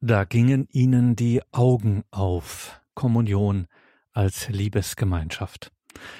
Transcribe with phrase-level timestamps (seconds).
[0.00, 2.80] Da gingen ihnen die Augen auf.
[2.94, 3.66] Kommunion
[4.12, 5.72] als Liebesgemeinschaft.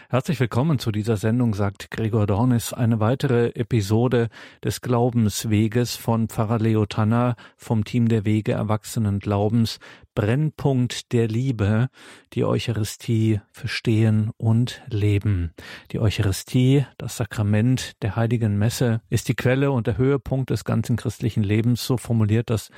[0.09, 4.31] Herzlich willkommen zu dieser Sendung, sagt Gregor Dornis, eine weitere Episode
[4.65, 9.79] des Glaubensweges von Pfarrer Leo Tanner vom Team der Wege Erwachsenen Glaubens,
[10.15, 11.89] Brennpunkt der Liebe,
[12.33, 15.53] die Eucharistie verstehen und leben.
[15.93, 20.97] Die Eucharistie, das Sakrament der heiligen Messe, ist die Quelle und der Höhepunkt des ganzen
[20.97, 22.71] christlichen Lebens, so formuliert das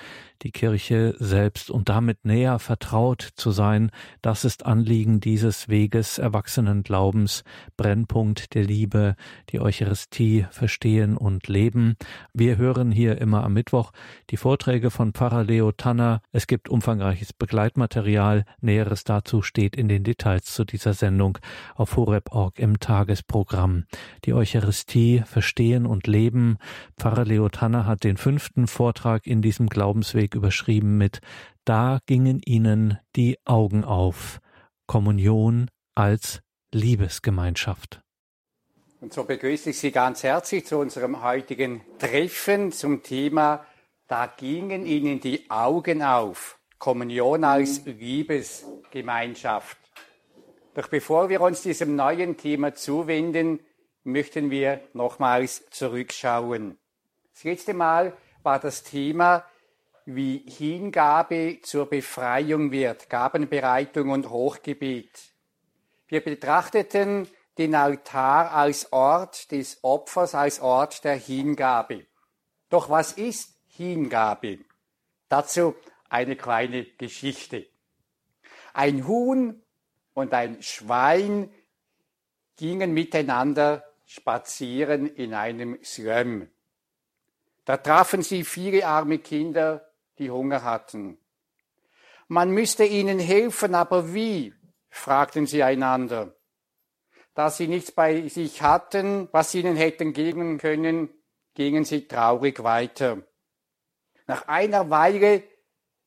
[0.43, 3.91] die Kirche selbst und damit näher vertraut zu sein,
[4.23, 7.45] das ist Anliegen dieses Weges erwachsenen Glaubens,
[7.77, 9.17] Brennpunkt der Liebe,
[9.51, 11.97] die Eucharistie verstehen und leben.
[12.33, 13.93] Wir hören hier immer am Mittwoch
[14.31, 16.23] die Vorträge von Pfarrer Leo Tanner.
[16.33, 18.45] Es gibt umfangreiches Begleitmaterial.
[18.61, 21.39] Näheres dazu steht in den Details zu dieser Sendung
[21.75, 23.85] auf horeb.org im Tagesprogramm.
[24.25, 26.59] Die Eucharistie verstehen und leben.
[26.99, 31.21] Pfarrer Leo Tanner hat den fünften Vortrag in diesem Glaubensweg überschrieben mit
[31.65, 34.41] Da gingen ihnen die Augen auf.
[34.87, 36.41] Kommunion als
[36.73, 38.03] Liebesgemeinschaft.
[39.01, 43.65] Und so begrüße ich Sie ganz herzlich zu unserem heutigen Treffen zum Thema
[44.09, 46.60] Da gingen ihnen die Augen auf.
[46.81, 49.79] Kommunion als Liebesgemeinschaft.
[50.75, 53.61] Doch bevor wir uns diesem neuen Thema zuwenden,
[54.03, 56.79] möchten wir nochmals zurückschauen.
[57.35, 59.45] Das letzte Mal war das Thema
[60.07, 65.11] wie Hingabe zur Befreiung wird, Gabenbereitung und Hochgebet.
[66.09, 72.07] Wir betrachteten den Altar als Ort des Opfers, als Ort der Hingabe.
[72.71, 74.61] Doch was ist Hingabe?
[75.29, 75.75] Dazu
[76.11, 77.67] eine kleine Geschichte.
[78.75, 79.63] Ein Huhn
[80.13, 81.51] und ein Schwein
[82.57, 86.49] gingen miteinander spazieren in einem Slum.
[87.65, 91.19] Da trafen sie viele arme Kinder die Hunger hatten.
[92.29, 94.55] Man müsste ihnen helfen, aber wie?
[94.91, 96.37] fragten sie einander.
[97.35, 101.09] Da sie nichts bei sich hatten, was sie ihnen hätten geben können,
[101.55, 103.23] gingen sie traurig weiter.
[104.27, 105.43] Nach einer Weile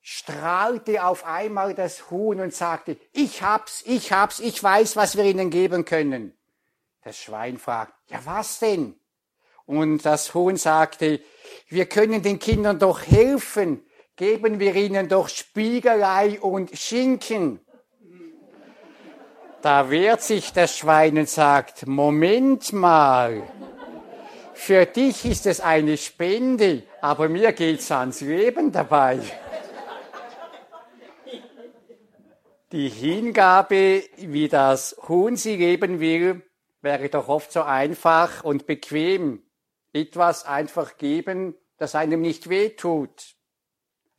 [0.03, 5.23] strahlte auf einmal das Huhn und sagte, ich hab's, ich hab's, ich weiß, was wir
[5.23, 6.37] ihnen geben können.
[7.03, 8.99] Das Schwein fragt, ja was denn?
[9.65, 11.21] Und das Huhn sagte,
[11.69, 13.83] wir können den Kindern doch helfen
[14.15, 17.59] geben wir ihnen doch Spiegelei und Schinken.
[19.61, 23.43] Da wehrt sich das Schwein und sagt, Moment mal,
[24.53, 29.19] für dich ist es eine Spende, aber mir geht's ans Leben dabei.
[32.73, 36.41] Die Hingabe, wie das Huhn sie geben will,
[36.81, 39.43] wäre doch oft so einfach und bequem.
[39.93, 43.37] Etwas einfach geben, das einem nicht wehtut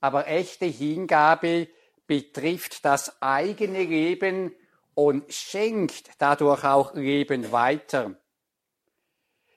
[0.04, 1.66] aber echte Hingabe
[2.06, 4.54] betrifft das eigene Leben
[4.92, 8.14] und schenkt dadurch auch Leben weiter.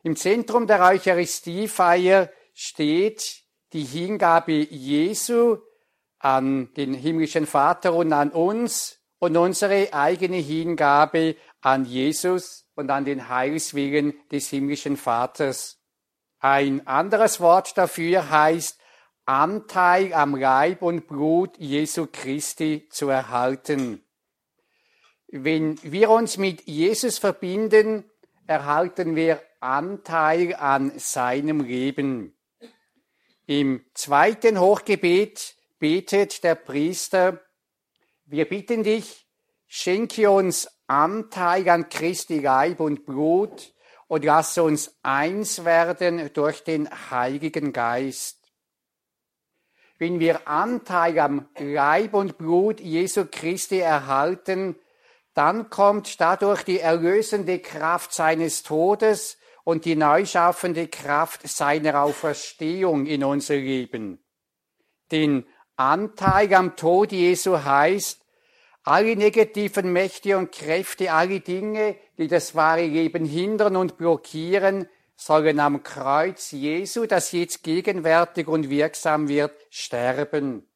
[0.04, 3.42] Im Zentrum der Eucharistiefeier steht
[3.74, 5.58] die Hingabe Jesu
[6.20, 13.06] an den himmlischen Vater und an uns und unsere eigene Hingabe an Jesus und an
[13.06, 15.80] den Heilswillen des himmlischen Vaters.
[16.40, 18.80] Ein anderes Wort dafür heißt
[19.26, 24.04] Anteil am Leib und Blut Jesu Christi zu erhalten.
[25.28, 28.10] Wenn wir uns mit Jesus verbinden,
[28.46, 32.38] erhalten wir Anteil an seinem Leben.
[33.46, 37.42] Im zweiten Hochgebet betet der Priester,
[38.26, 39.28] wir bitten dich,
[39.68, 43.74] schenke uns Anteil an Christi Leib und Blut
[44.08, 48.38] und lass uns eins werden durch den Heiligen Geist
[50.00, 54.76] wenn wir Anteil am Leib und Blut Jesu Christi erhalten,
[55.34, 63.06] dann kommt dadurch die erlösende Kraft seines Todes und die neu schaffende Kraft seiner Auferstehung
[63.06, 64.24] in unser Leben.
[65.12, 65.46] Den
[65.78, 68.20] Anteil am Tod Jesu heißt,
[68.84, 75.60] alle negativen Mächte und Kräfte, alle Dinge, die das wahre Leben hindern und blockieren, sollen
[75.60, 80.68] am Kreuz Jesu, das jetzt gegenwärtig und wirksam wird, sterben.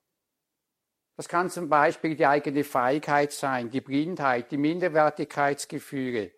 [1.15, 6.31] Das kann zum Beispiel die eigene Feigheit sein, die Blindheit, die Minderwertigkeitsgefühle,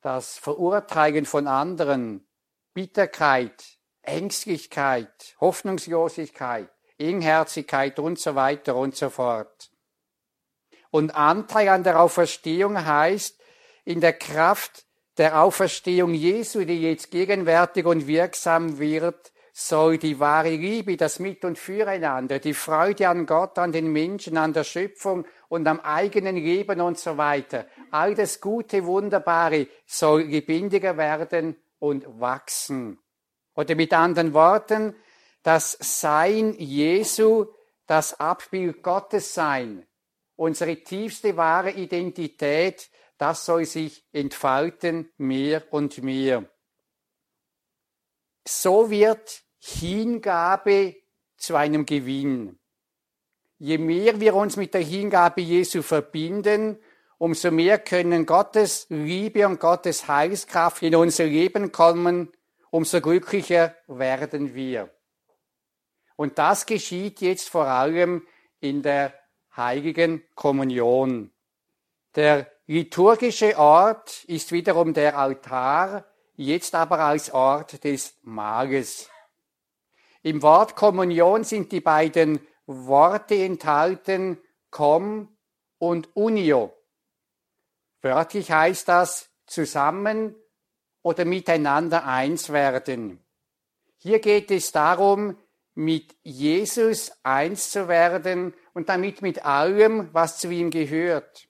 [0.00, 2.26] das Verurteilen von anderen,
[2.74, 9.70] Bitterkeit, Ängstlichkeit, Hoffnungslosigkeit, Engherzigkeit und so weiter und so fort.
[10.90, 13.40] Und Anteil an der Auferstehung heißt,
[13.84, 14.84] in der Kraft
[15.18, 21.44] der Auferstehung Jesu, die jetzt gegenwärtig und wirksam wird, soll die wahre Liebe, das Mit-
[21.44, 26.36] und Füreinander, die Freude an Gott, an den Menschen, an der Schöpfung und am eigenen
[26.36, 32.98] Leben und so weiter, all das Gute, Wunderbare soll lebendiger werden und wachsen.
[33.54, 34.96] Oder mit anderen Worten,
[35.44, 37.46] das Sein Jesu,
[37.86, 39.86] das Abbild Gottes sein,
[40.36, 46.48] unsere tiefste wahre Identität, das soll sich entfalten mehr und mehr.
[48.46, 50.96] So wird Hingabe
[51.36, 52.58] zu einem Gewinn.
[53.58, 56.78] Je mehr wir uns mit der Hingabe Jesu verbinden,
[57.18, 62.32] umso mehr können Gottes Liebe und Gottes Heilskraft in unser Leben kommen,
[62.70, 64.93] umso glücklicher werden wir.
[66.16, 68.26] Und das geschieht jetzt vor allem
[68.60, 69.14] in der
[69.56, 71.32] heiligen Kommunion.
[72.14, 76.06] Der liturgische Ort ist wiederum der Altar,
[76.36, 79.08] jetzt aber als Ort des Mahles.
[80.22, 84.38] Im Wort Kommunion sind die beiden Worte enthalten,
[84.70, 85.36] com
[85.78, 86.72] und unio.
[88.00, 90.34] Wörtlich heißt das zusammen
[91.02, 93.22] oder miteinander eins werden.
[93.98, 95.36] Hier geht es darum,
[95.74, 101.48] mit Jesus eins zu werden und damit mit allem, was zu ihm gehört.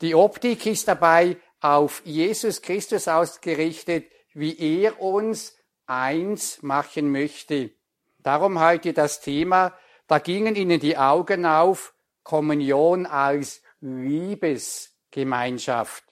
[0.00, 5.56] Die Optik ist dabei auf Jesus Christus ausgerichtet, wie er uns
[5.86, 7.70] eins machen möchte.
[8.18, 9.72] Darum heute das Thema,
[10.06, 16.04] da gingen ihnen die Augen auf, Kommunion als Liebesgemeinschaft.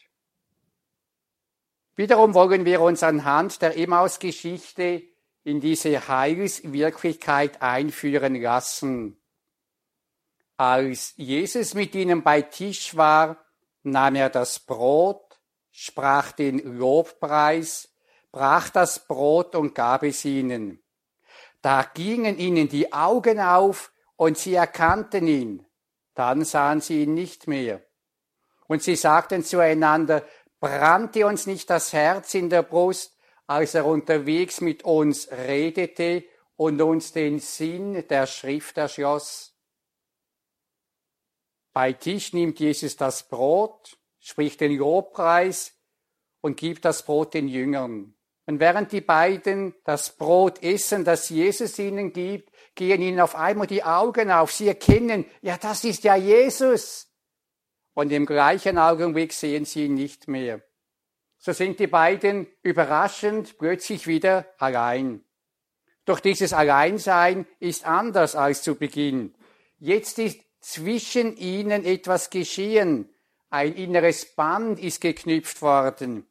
[1.96, 5.12] Wiederum wollen wir uns anhand der Emmaus-Geschichte
[5.44, 9.20] in diese Heilswirklichkeit einführen lassen.
[10.56, 13.44] Als Jesus mit ihnen bei Tisch war,
[13.82, 15.40] nahm er das Brot,
[15.70, 17.88] sprach den Lobpreis,
[18.30, 20.82] brach das Brot und gab es ihnen.
[21.60, 25.66] Da gingen ihnen die Augen auf und sie erkannten ihn.
[26.14, 27.82] Dann sahen sie ihn nicht mehr.
[28.66, 30.24] Und sie sagten zueinander,
[30.60, 33.12] brannte uns nicht das Herz in der Brust,
[33.46, 36.24] als er unterwegs mit uns redete
[36.56, 39.54] und uns den Sinn der Schrift erschloss.
[41.72, 45.74] Bei Tisch nimmt Jesus das Brot, spricht den Lobpreis
[46.40, 48.14] und gibt das Brot den Jüngern.
[48.46, 53.66] Und während die beiden das Brot essen, das Jesus ihnen gibt, gehen ihnen auf einmal
[53.66, 54.52] die Augen auf.
[54.52, 57.08] Sie erkennen, ja, das ist ja Jesus.
[57.94, 60.62] Und im gleichen Augenblick sehen sie ihn nicht mehr.
[61.44, 65.24] So sind die beiden überraschend plötzlich wieder allein.
[66.04, 69.34] Doch dieses Alleinsein ist anders als zu Beginn.
[69.80, 73.08] Jetzt ist zwischen ihnen etwas geschehen.
[73.50, 76.28] Ein inneres Band ist geknüpft worden.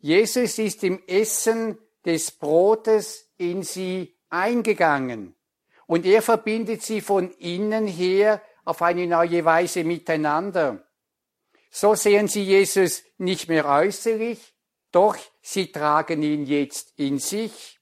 [0.00, 5.36] Jesus ist im Essen des Brotes in sie eingegangen.
[5.86, 10.84] Und er verbindet sie von innen her auf eine neue Weise miteinander.
[11.70, 14.54] So sehen sie Jesus nicht mehr äußerlich,
[14.90, 17.78] doch sie tragen ihn jetzt in sich.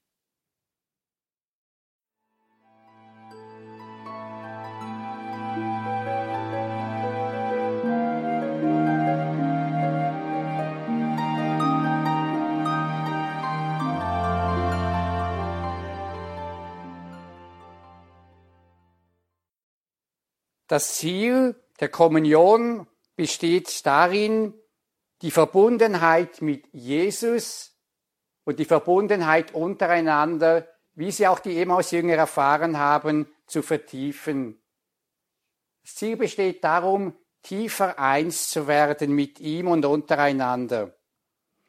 [20.69, 24.55] Das Ziel der Kommunion besteht darin,
[25.23, 27.77] die Verbundenheit mit Jesus
[28.45, 34.63] und die Verbundenheit untereinander, wie sie auch die Emmaus-Jünger erfahren haben, zu vertiefen.
[35.83, 40.97] Das Ziel besteht darum, tiefer eins zu werden mit ihm und untereinander.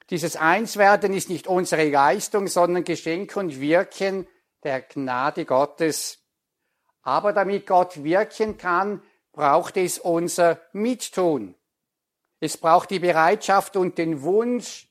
[0.10, 4.28] Dieses Einswerden ist nicht unsere Leistung, sondern Geschenk und Wirken
[4.64, 6.20] der Gnade Gottes.
[7.02, 9.02] Aber damit Gott wirken kann,
[9.38, 11.56] braucht es unser Mittun.
[12.40, 14.88] Es braucht die Bereitschaft und den Wunsch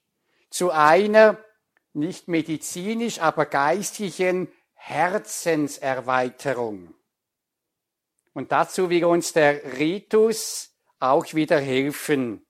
[0.50, 1.37] zu einer
[1.93, 6.95] nicht medizinisch, aber geistlichen Herzenserweiterung.
[8.35, 12.47] Und dazu will uns der Ritus auch wieder helfen.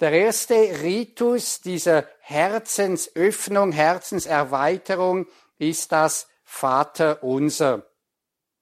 [0.00, 5.26] Der erste Ritus dieser Herzensöffnung, Herzenserweiterung
[5.56, 7.86] ist das Vater unser.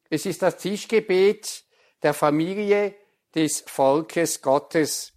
[0.09, 1.65] Es ist das Tischgebet
[2.03, 2.95] der Familie
[3.35, 5.13] des Volkes Gottes.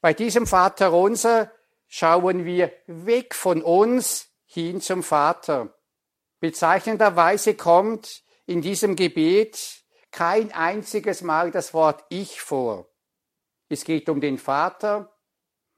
[0.00, 1.50] Bei diesem Vater unser
[1.88, 5.74] schauen wir weg von uns hin zum Vater.
[6.40, 12.88] Bezeichnenderweise kommt in diesem Gebet kein einziges Mal das Wort Ich vor.
[13.68, 15.12] Es geht um den Vater,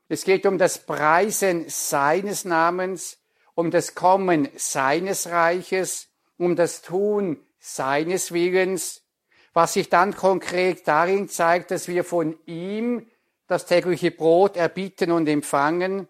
[0.09, 3.19] es geht um das Preisen seines Namens
[3.57, 9.03] um das Kommen seines Reiches, um das Tun seines Willens,
[9.57, 13.07] was sich dann konkret darin zeigt, dass wir von ihm
[13.47, 16.09] das tägliche Brot erbitten und empfangen,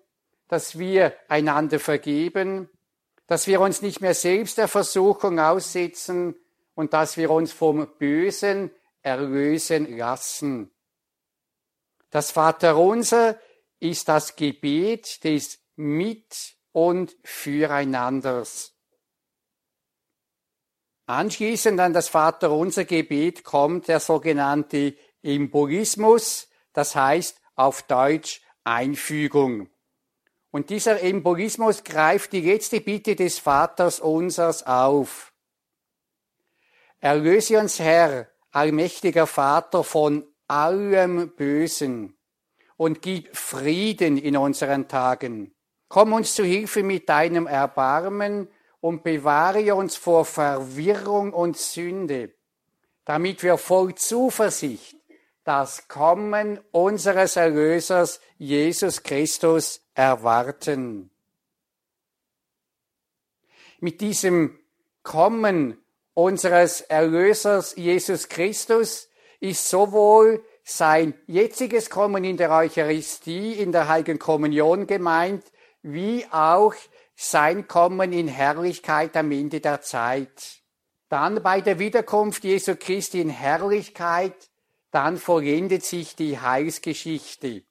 [0.48, 2.68] dass wir einander vergeben,
[3.28, 6.34] dass wir uns nicht mehr selbst der Versuchung aussetzen
[6.74, 8.72] und dass wir uns vom Bösen
[9.02, 10.72] erlösen lassen.
[12.10, 13.38] Das Vaterunser
[13.78, 18.75] ist das Gebet des Mit- und Füreinanders.
[21.06, 29.68] Anschließend an das Vaterunser Gebet kommt der sogenannte Embolismus, das heißt auf Deutsch Einfügung.
[30.50, 35.32] Und dieser Embolismus greift die letzte Bitte des Vaters unsers auf.
[36.98, 42.16] Erlöse uns, Herr, allmächtiger Vater, von allem Bösen
[42.76, 45.54] und gib Frieden in unseren Tagen.
[45.88, 48.48] Komm uns zu Hilfe mit deinem Erbarmen
[48.80, 52.32] und bewahre uns vor Verwirrung und Sünde,
[53.04, 54.96] damit wir voll Zuversicht
[55.44, 61.10] das Kommen unseres Erlösers Jesus Christus erwarten.
[63.78, 64.58] Mit diesem
[65.04, 65.78] Kommen
[66.14, 74.18] unseres Erlösers Jesus Christus ist sowohl sein jetziges Kommen in der Eucharistie, in der Heiligen
[74.18, 75.44] Kommunion gemeint,
[75.82, 76.74] wie auch
[77.16, 80.60] sein Kommen in Herrlichkeit am Ende der Zeit.
[81.08, 84.50] Dann bei der Wiederkunft Jesu Christi in Herrlichkeit,
[84.90, 87.64] dann vollendet sich die Heilsgeschichte.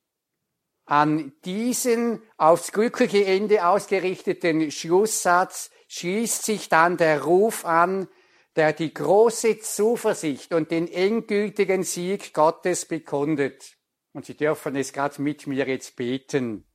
[0.85, 8.07] An diesen aufs glückliche Ende ausgerichteten Schlusssatz schließt sich dann der Ruf an,
[8.55, 13.75] der die große Zuversicht und den endgültigen Sieg Gottes bekundet.
[14.13, 16.65] Und Sie dürfen es gerade mit mir jetzt beten.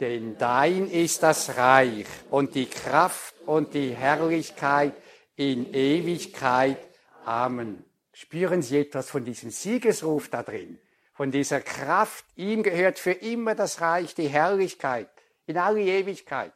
[0.00, 4.94] Denn dein ist das Reich und die Kraft und die Herrlichkeit
[5.36, 6.78] in Ewigkeit.
[7.24, 7.84] Amen.
[8.12, 10.78] Spüren Sie etwas von diesem Siegesruf da drin,
[11.12, 12.24] von dieser Kraft.
[12.36, 15.08] Ihm gehört für immer das Reich, die Herrlichkeit
[15.46, 16.52] in alle Ewigkeit.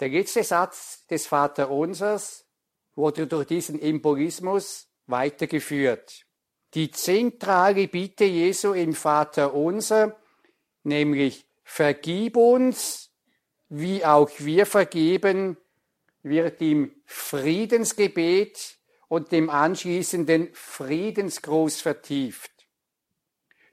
[0.00, 2.46] Der letzte Satz des Vaterunsers
[2.94, 6.24] wurde durch diesen Embolismus weitergeführt.
[6.74, 10.16] Die zentrale Bitte Jesu im Vaterunser
[10.82, 13.10] nämlich vergib uns,
[13.68, 15.56] wie auch wir vergeben,
[16.22, 18.76] wird im Friedensgebet
[19.08, 22.50] und dem anschließenden Friedensgruß vertieft.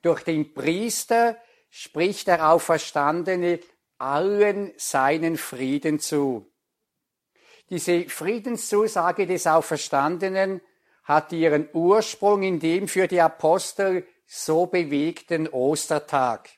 [0.01, 1.37] Durch den Priester
[1.69, 3.59] spricht der Auferstandene
[3.97, 6.51] allen seinen Frieden zu.
[7.69, 10.61] Diese Friedenszusage des Auferstandenen
[11.03, 16.49] hat ihren Ursprung in dem für die Apostel so bewegten Ostertag.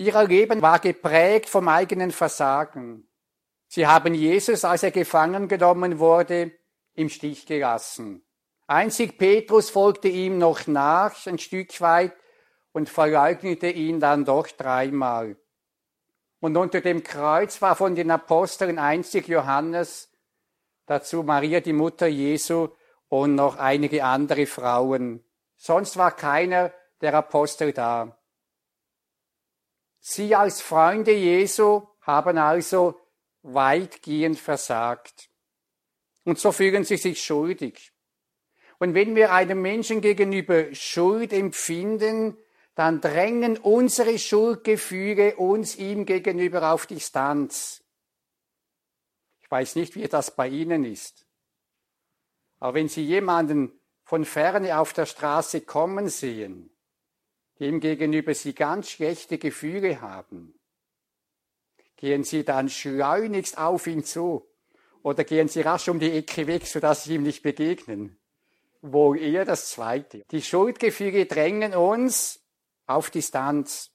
[0.00, 3.06] Ihr Leben war geprägt vom eigenen Versagen.
[3.68, 6.52] Sie haben Jesus, als er gefangen genommen wurde,
[6.94, 8.24] im Stich gelassen.
[8.66, 12.14] Einzig Petrus folgte ihm noch nach, ein Stück weit,
[12.72, 15.36] und verleugnete ihn dann doch dreimal.
[16.40, 20.10] Und unter dem Kreuz war von den Aposteln einzig Johannes,
[20.86, 22.68] dazu Maria, die Mutter Jesu,
[23.10, 25.22] und noch einige andere Frauen.
[25.56, 28.16] Sonst war keiner der Apostel da.
[30.00, 32.98] Sie als Freunde Jesu haben also
[33.42, 35.30] weitgehend versagt.
[36.24, 37.92] Und so fühlen sie sich schuldig.
[38.78, 42.36] Und wenn wir einem Menschen gegenüber Schuld empfinden,
[42.74, 47.84] dann drängen unsere Schuldgefühle uns ihm gegenüber auf Distanz.
[49.42, 51.26] Ich weiß nicht, wie das bei Ihnen ist.
[52.58, 56.70] Aber wenn Sie jemanden von ferne auf der Straße kommen sehen,
[57.60, 60.54] dem gegenüber Sie ganz schlechte Gefühle haben,
[61.96, 64.46] gehen Sie dann schleunigst auf ihn zu
[65.02, 68.18] oder gehen Sie rasch um die Ecke weg, sodass Sie ihm nicht begegnen.
[68.82, 70.24] Wohl eher das Zweite.
[70.30, 72.40] Die Schuldgefühle drängen uns
[72.86, 73.90] auf Distanz.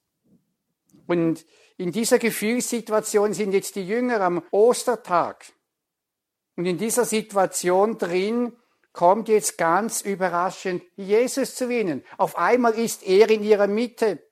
[1.08, 1.44] Und
[1.78, 5.46] in dieser Gefühlssituation sind jetzt die Jünger am Ostertag.
[6.56, 8.54] Und in dieser Situation drin
[8.96, 12.04] kommt jetzt ganz überraschend Jesus zu ihnen.
[12.18, 14.24] Auf einmal ist er in ihrer Mitte.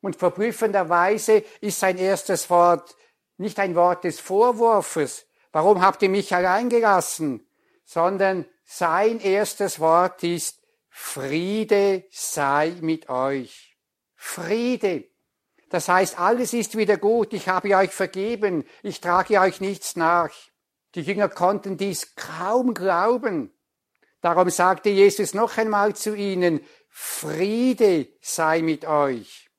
[0.00, 2.96] Und verblüffenderweise ist sein erstes Wort
[3.38, 5.26] nicht ein Wort des Vorwurfs.
[5.52, 7.46] Warum habt ihr mich allein gelassen?
[7.84, 13.76] Sondern sein erstes Wort ist Friede sei mit euch.
[14.14, 15.04] Friede.
[15.68, 17.32] Das heißt, alles ist wieder gut.
[17.32, 18.64] Ich habe euch vergeben.
[18.82, 20.30] Ich trage euch nichts nach.
[20.94, 23.52] Die Jünger konnten dies kaum glauben.
[24.20, 29.50] Darum sagte Jesus noch einmal zu ihnen, Friede sei mit euch.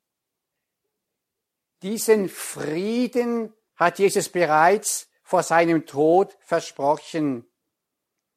[1.84, 7.46] Diesen Frieden hat Jesus bereits vor seinem Tod versprochen.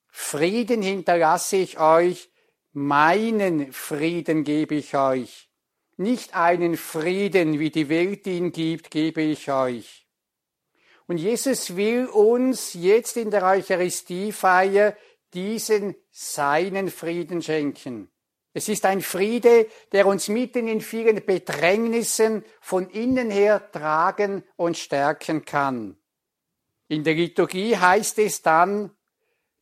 [0.08, 2.30] Frieden hinterlasse ich euch,
[2.72, 5.48] meinen Frieden gebe ich euch.
[5.96, 10.06] Nicht einen Frieden, wie die Welt ihn gibt, gebe ich euch.
[11.06, 14.96] Und Jesus will uns jetzt in der Eucharistiefeier
[15.34, 18.10] diesen seinen Frieden schenken.
[18.52, 24.76] Es ist ein Friede, der uns mitten in vielen Bedrängnissen von innen her tragen und
[24.76, 25.96] stärken kann.
[26.88, 28.90] In der Liturgie heißt es dann,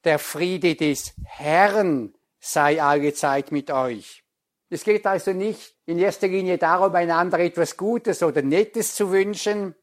[0.04, 4.24] der Friede des Herrn sei alle Zeit mit euch.
[4.70, 9.74] Es geht also nicht in erster Linie darum, einander etwas Gutes oder Nettes zu wünschen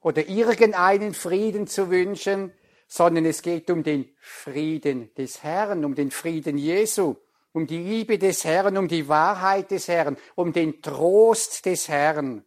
[0.00, 2.52] oder irgendeinen Frieden zu wünschen,
[2.94, 7.16] sondern es geht um den Frieden des Herrn, um den Frieden Jesu,
[7.52, 12.44] um die Liebe des Herrn, um die Wahrheit des Herrn, um den Trost des Herrn.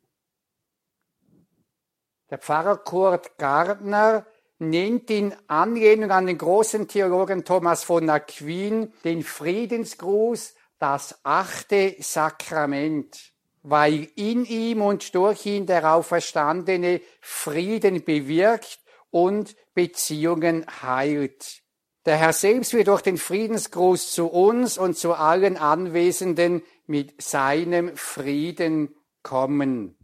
[2.30, 4.26] Der Pfarrer Kurt Gardner
[4.60, 13.34] nennt in Anlehnung an den großen Theologen Thomas von Aquin den Friedensgruß das achte Sakrament,
[13.64, 18.80] weil in ihm und durch ihn der Auferstandene Frieden bewirkt
[19.12, 21.62] und Beziehungen heilt.
[22.08, 27.96] Der Herr selbst wird durch den Friedensgruß zu uns und zu allen Anwesenden mit seinem
[27.96, 29.96] Frieden kommen.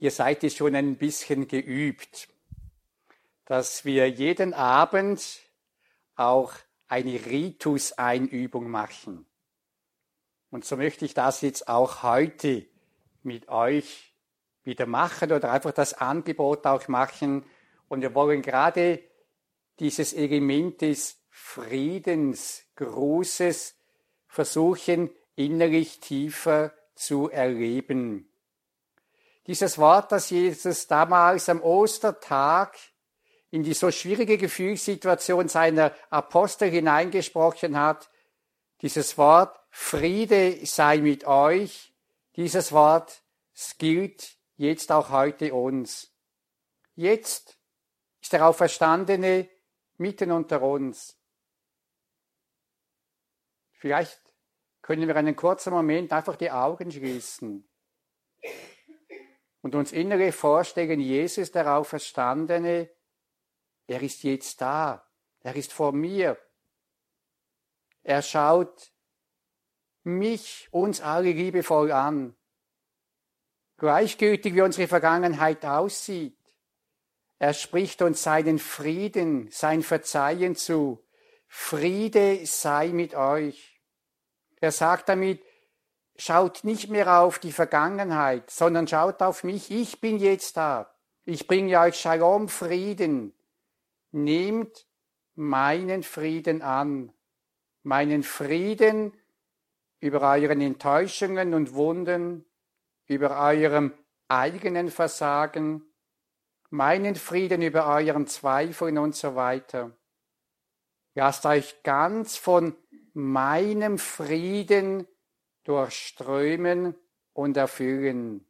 [0.00, 2.28] Ihr seid es schon ein bisschen geübt,
[3.44, 5.42] dass wir jeden Abend
[6.16, 6.54] auch
[6.88, 9.26] eine Ritus-Einübung machen.
[10.50, 12.66] Und so möchte ich das jetzt auch heute
[13.22, 14.12] mit euch
[14.64, 17.44] wieder machen oder einfach das Angebot auch machen.
[17.88, 19.00] Und wir wollen gerade
[19.78, 23.76] dieses Element des Friedensgrußes
[24.26, 28.29] versuchen, innerlich tiefer zu erleben.
[29.50, 32.78] Dieses Wort, das Jesus damals am Ostertag
[33.50, 38.08] in die so schwierige Gefühlssituation seiner Apostel hineingesprochen hat,
[38.80, 41.92] dieses Wort Friede sei mit euch,
[42.36, 43.24] dieses Wort
[43.78, 46.14] gilt jetzt auch heute uns.
[46.94, 47.58] Jetzt
[48.20, 49.48] ist der Auferstandene
[49.96, 51.18] mitten unter uns.
[53.72, 54.20] Vielleicht
[54.80, 57.68] können wir einen kurzen Moment einfach die Augen schließen
[59.62, 62.90] und uns innere vorstellen, Jesus, der Auferstandene,
[63.86, 65.06] er ist jetzt da,
[65.40, 66.38] er ist vor mir.
[68.02, 68.92] Er schaut
[70.02, 72.36] mich, uns alle liebevoll an.
[73.76, 76.36] Gleichgültig wie unsere Vergangenheit aussieht.
[77.38, 81.02] Er spricht uns seinen Frieden, sein Verzeihen zu.
[81.48, 83.80] Friede sei mit euch.
[84.60, 85.42] Er sagt damit,
[86.20, 89.70] schaut nicht mehr auf die Vergangenheit, sondern schaut auf mich.
[89.70, 90.94] Ich bin jetzt da.
[91.24, 93.32] Ich bringe euch Shalom, Frieden.
[94.12, 94.86] Nehmt
[95.34, 97.12] meinen Frieden an.
[97.82, 99.14] Meinen Frieden
[100.00, 102.44] über euren Enttäuschungen und Wunden,
[103.06, 103.92] über eurem
[104.28, 105.82] eigenen Versagen,
[106.68, 109.92] meinen Frieden über euren Zweifeln und so weiter.
[111.14, 112.76] Lasst euch ganz von
[113.14, 115.06] meinem Frieden
[115.64, 116.94] durchströmen
[117.32, 118.46] und erfüllen.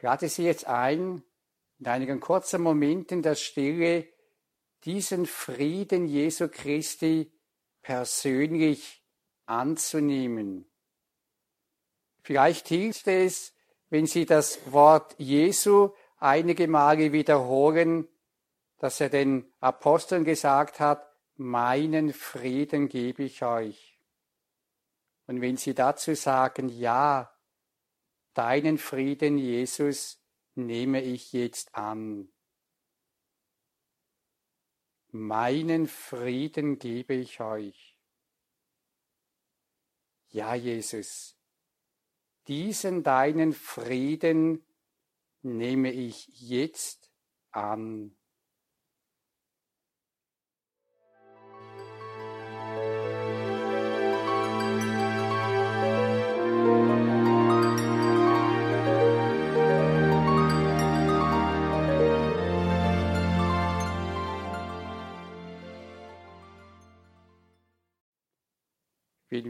[0.00, 1.22] Lade Sie jetzt ein,
[1.78, 4.08] in einigen kurzen Momenten der Stille
[4.84, 7.32] diesen Frieden Jesu Christi
[7.82, 9.04] persönlich
[9.46, 10.68] anzunehmen.
[12.22, 13.54] Vielleicht hilft es,
[13.90, 18.08] wenn Sie das Wort Jesu einige Male wiederholen,
[18.78, 21.06] dass er den Aposteln gesagt hat,
[21.36, 23.91] meinen Frieden gebe ich euch.
[25.32, 27.34] Und wenn Sie dazu sagen, ja,
[28.34, 30.22] deinen Frieden, Jesus,
[30.54, 32.30] nehme ich jetzt an.
[35.08, 37.96] Meinen Frieden gebe ich euch.
[40.28, 41.34] Ja, Jesus,
[42.46, 44.66] diesen deinen Frieden
[45.40, 47.10] nehme ich jetzt
[47.52, 48.14] an.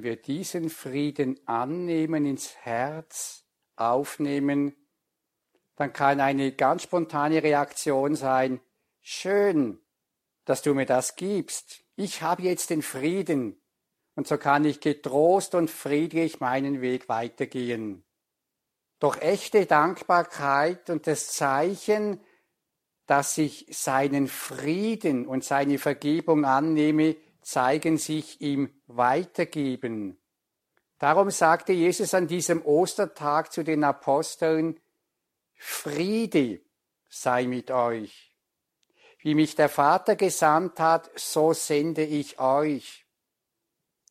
[0.03, 3.45] Wir diesen Frieden annehmen, ins Herz
[3.77, 4.75] aufnehmen,
[5.77, 8.61] dann kann eine ganz spontane Reaktion sein,
[9.01, 9.81] schön,
[10.45, 11.83] dass du mir das gibst.
[11.97, 13.61] Ich habe jetzt den Frieden
[14.15, 18.05] und so kann ich getrost und friedlich meinen Weg weitergehen.
[18.99, 22.21] Doch echte Dankbarkeit und das Zeichen,
[23.07, 30.19] dass ich seinen Frieden und seine Vergebung annehme, zeigen sich im Weitergeben.
[30.99, 34.79] Darum sagte Jesus an diesem Ostertag zu den Aposteln,
[35.55, 36.61] Friede
[37.09, 38.37] sei mit euch.
[39.19, 43.07] Wie mich der Vater gesandt hat, so sende ich euch.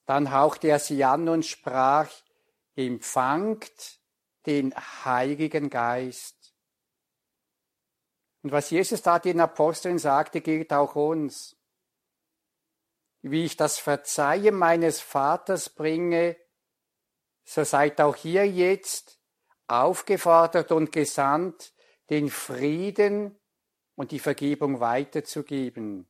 [0.06, 2.10] Dann hauchte er sie an und sprach,
[2.76, 4.00] empfangt
[4.46, 4.74] den
[5.06, 6.54] Heiligen Geist.
[8.44, 11.56] Und was Jesus da den Aposteln sagte, gilt auch uns.
[13.21, 16.36] Wie ich das Verzeihen meines Vaters bringe,
[17.43, 19.19] so seid auch hier jetzt
[19.67, 21.73] aufgefordert und gesandt,
[22.10, 23.39] den Frieden
[23.95, 26.10] und die Vergebung weiterzugeben.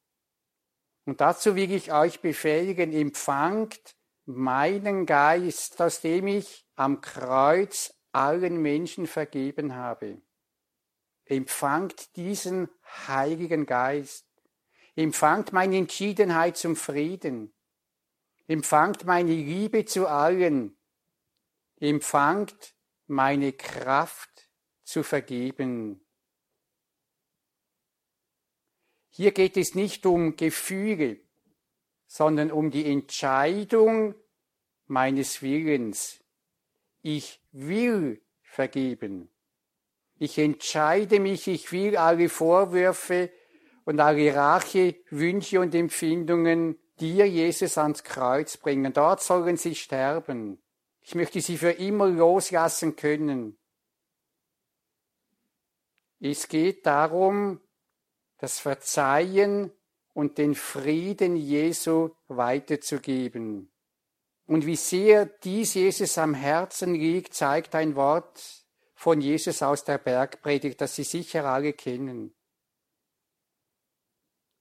[1.06, 3.96] Und dazu will ich euch befähigen, empfangt
[4.26, 10.22] meinen Geist, aus dem ich am Kreuz allen Menschen vergeben habe.
[11.26, 12.70] Empfangt diesen
[13.08, 14.31] Heiligen Geist.
[14.96, 17.54] Empfangt meine Entschiedenheit zum Frieden.
[18.48, 20.78] Empfangt meine Liebe zu allen.
[21.80, 22.76] Empfangt
[23.08, 24.50] meine Kraft
[24.84, 26.06] zu vergeben.
[29.10, 31.20] Hier geht es nicht um Gefühle,
[32.08, 34.16] sondern um die Entscheidung
[34.88, 36.24] meines Willens.
[37.02, 39.30] Ich will vergeben.
[40.18, 43.32] Ich entscheide mich, ich will alle Vorwürfe
[43.86, 48.94] und alle Rache, Wünsche und Empfindungen dir, Jesus, ans Kreuz bringen.
[48.94, 50.62] Dort sollen sie sterben.
[51.02, 53.58] Ich möchte sie für immer loslassen können.
[56.20, 57.60] Es geht darum,
[58.38, 59.72] das Verzeihen
[60.14, 63.72] und den Frieden Jesu weiterzugeben.
[64.46, 69.98] Und wie sehr dies Jesus am Herzen liegt, zeigt ein Wort von Jesus aus der
[69.98, 72.36] Bergpredigt, das Sie sicher alle kennen.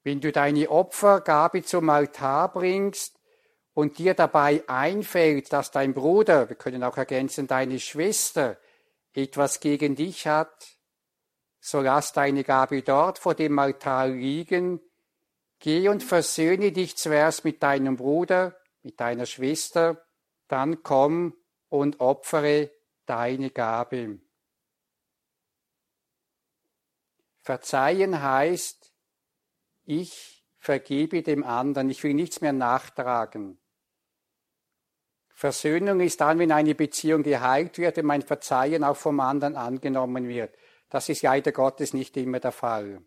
[0.03, 3.21] Wenn du deine Opfergabe zum Altar bringst,
[3.81, 8.59] und dir dabei einfällt, dass dein Bruder, wir können auch ergänzen, deine Schwester
[9.13, 10.77] etwas gegen dich hat,
[11.61, 14.81] so lass deine Gabe dort vor dem Altar liegen,
[15.59, 20.05] geh und versöhne dich zuerst mit deinem Bruder, mit deiner Schwester,
[20.49, 21.35] dann komm
[21.69, 22.71] und opfere
[23.07, 24.21] deine Gabe.
[27.43, 28.80] Verzeihen heißt,
[29.91, 33.59] ich vergebe dem anderen, ich will nichts mehr nachtragen.
[35.31, 40.29] Versöhnung ist dann, wenn eine Beziehung geheilt wird und mein Verzeihen auch vom anderen angenommen
[40.29, 40.55] wird.
[40.91, 43.03] Das ist leider Gottes nicht immer der Fall.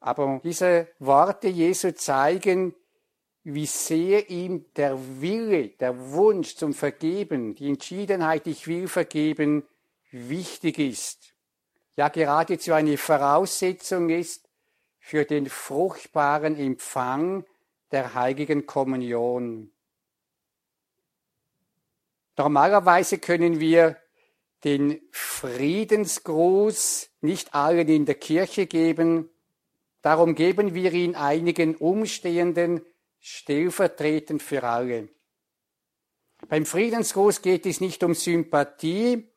[0.00, 2.74] Aber diese Worte Jesu zeigen,
[3.44, 9.62] wie sehr ihm der Wille, der Wunsch zum Vergeben, die Entschiedenheit, ich will vergeben,
[10.10, 11.32] wichtig ist.
[11.94, 14.45] Ja, geradezu eine Voraussetzung ist
[15.06, 17.44] für den fruchtbaren Empfang
[17.92, 19.70] der heiligen Kommunion.
[22.36, 23.98] Normalerweise können wir
[24.64, 29.30] den Friedensgruß nicht allen in der Kirche geben,
[30.02, 32.84] darum geben wir ihn einigen Umstehenden
[33.20, 35.08] stellvertretend für alle.
[36.48, 39.28] Beim Friedensgruß geht es nicht um Sympathie,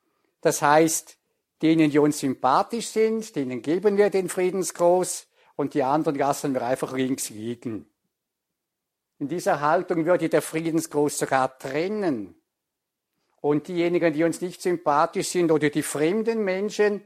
[0.42, 1.16] das heißt,
[1.62, 5.28] denen, die uns sympathisch sind, denen geben wir den Friedensgruß
[5.60, 7.86] und die anderen lassen wir einfach links liegen.
[9.18, 12.34] In dieser Haltung würde der Friedensgruß sogar trennen.
[13.42, 17.04] Und diejenigen, die uns nicht sympathisch sind oder die fremden Menschen,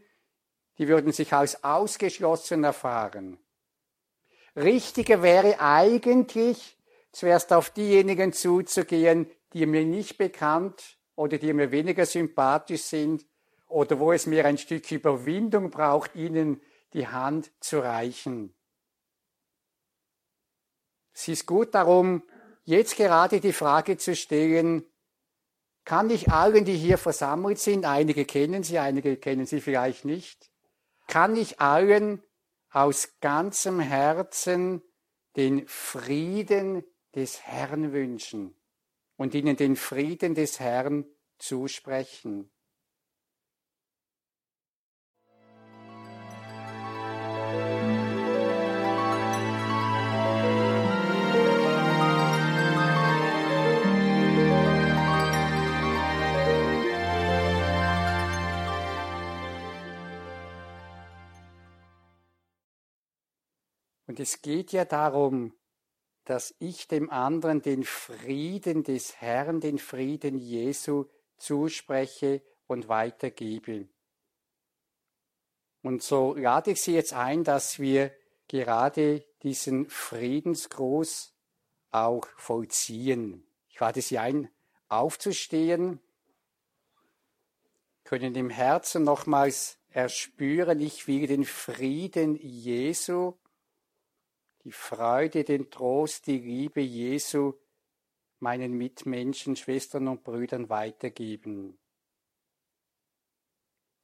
[0.77, 3.39] die würden sich als ausgeschlossen erfahren.
[4.55, 6.77] Richtiger wäre eigentlich,
[7.11, 13.25] zuerst auf diejenigen zuzugehen, die mir nicht bekannt oder die mir weniger sympathisch sind
[13.67, 16.61] oder wo es mir ein Stück Überwindung braucht, ihnen
[16.93, 18.53] die Hand zu reichen.
[21.13, 22.23] Es ist gut darum,
[22.63, 24.85] jetzt gerade die Frage zu stellen,
[25.85, 30.49] kann ich allen, die hier versammelt sind, einige kennen Sie, einige kennen Sie vielleicht nicht,
[31.07, 32.23] kann ich allen
[32.69, 34.81] aus ganzem Herzen
[35.35, 36.83] den Frieden
[37.15, 38.55] des Herrn wünschen
[39.17, 41.05] und ihnen den Frieden des Herrn
[41.37, 42.52] zusprechen.
[64.13, 65.55] Und es geht ja darum,
[66.25, 71.05] dass ich dem anderen den Frieden des Herrn, den Frieden Jesu
[71.37, 73.87] zuspreche und weitergebe.
[75.81, 78.11] Und so lade ich Sie jetzt ein, dass wir
[78.47, 81.33] gerade diesen Friedensgruß
[81.89, 83.43] auch vollziehen.
[83.67, 84.47] Ich lade Sie ein,
[84.89, 85.99] aufzustehen,
[88.03, 93.33] können im Herzen nochmals erspüren, ich will den Frieden Jesu,
[94.63, 97.53] die Freude, den Trost, die Liebe Jesu
[98.39, 101.79] meinen Mitmenschen, Schwestern und Brüdern weitergeben.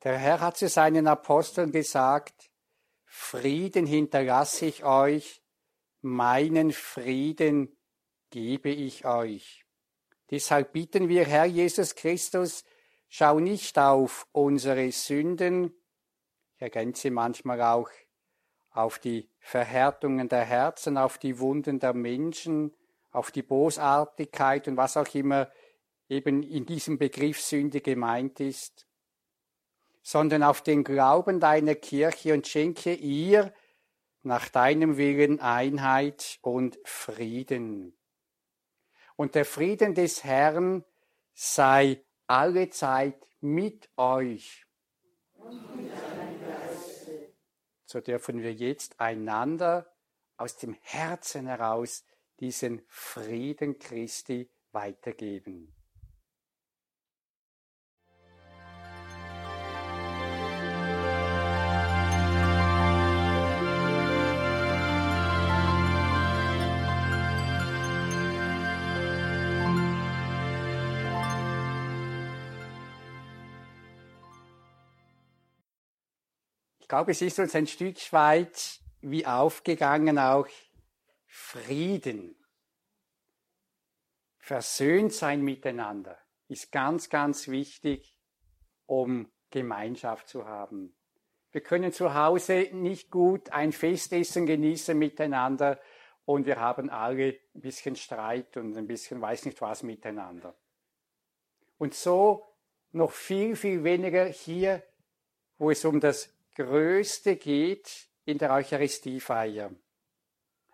[0.04, 2.50] Der Herr hat zu seinen Aposteln gesagt,
[3.06, 5.42] Frieden hinterlasse ich euch,
[6.02, 7.76] meinen Frieden
[8.30, 9.66] gebe ich euch.
[10.32, 12.64] Deshalb bitten wir, Herr Jesus Christus,
[13.10, 15.74] schau nicht auf unsere Sünden,
[16.56, 17.90] ich ergänze manchmal auch
[18.80, 22.74] auf die Verhärtungen der Herzen, auf die Wunden der Menschen,
[23.12, 25.52] auf die Bosartigkeit und was auch immer
[26.08, 28.88] eben in diesem Begriff Sünde gemeint ist,
[30.02, 33.54] sondern auf den Glauben deiner Kirche und schenke ihr
[34.24, 37.98] nach deinem Willen Einheit und Frieden.
[39.16, 40.86] Und der Frieden des Herrn
[41.34, 44.66] sei alle Zeit mit euch.
[47.92, 49.92] So dürfen wir jetzt einander
[50.38, 52.06] aus dem Herzen heraus
[52.40, 55.76] diesen Frieden Christi weitergeben.
[76.90, 80.48] Glaube, es ist uns ein Stück weit wie aufgegangen auch
[81.28, 82.36] Frieden,
[84.40, 86.18] versöhnt sein miteinander
[86.50, 88.18] ist ganz, ganz wichtig,
[88.88, 90.96] um Gemeinschaft zu haben.
[91.52, 95.80] Wir können zu Hause nicht gut ein Festessen genießen miteinander
[96.26, 100.56] und wir haben alle ein bisschen Streit und ein bisschen weiß nicht was miteinander.
[101.78, 102.56] Und so
[102.92, 104.84] noch viel, viel weniger hier,
[105.60, 109.72] wo es um das Größte geht in der Eucharistiefeier.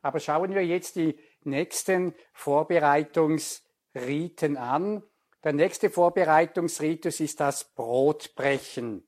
[0.01, 5.03] Aber schauen wir jetzt die nächsten Vorbereitungsriten an.
[5.43, 9.07] Der nächste Vorbereitungsritus ist das Brotbrechen.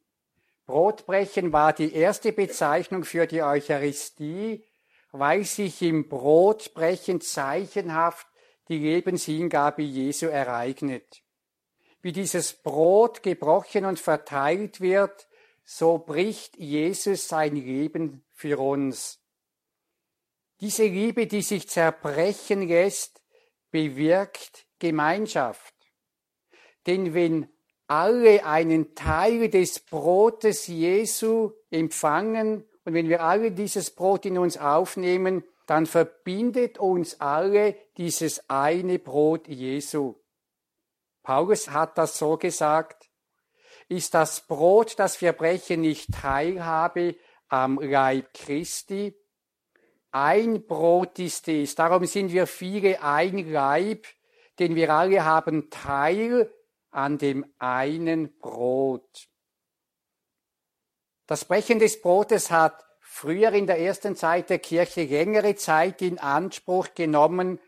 [0.68, 4.64] Brotbrechen war die erste Bezeichnung für die Eucharistie,
[5.12, 8.28] weil sich im Brotbrechen zeichenhaft
[8.68, 11.24] die Lebenshingabe Jesu ereignet.
[12.04, 15.27] Wie dieses Brot gebrochen und verteilt wird,
[15.70, 19.20] so bricht Jesus sein Leben für uns.
[20.62, 23.22] Diese Liebe, die sich zerbrechen lässt,
[23.70, 25.76] bewirkt Gemeinschaft.
[26.88, 27.50] Denn wenn
[27.88, 34.58] alle einen Teil des Brotes Jesu empfangen und wenn wir alle dieses Brot in uns
[34.58, 40.16] aufnehmen, dann verbindet uns alle dieses eine Brot Jesu.
[41.24, 43.07] Paulus hat das so gesagt,
[43.90, 47.16] ist das Brot, das wir brechen, nicht Teilhabe
[47.48, 49.16] am Leib Christi,
[50.12, 51.76] ein Brot ist es.
[51.76, 54.08] Darum sind wir viele ein Leib,
[54.58, 56.52] denn wir alle haben Teil
[56.92, 59.28] an dem einen Brot.
[61.28, 66.20] Das Brechen des Brotes hat früher in der ersten Zeit der Kirche längere Zeit in
[66.20, 67.60] Anspruch genommen,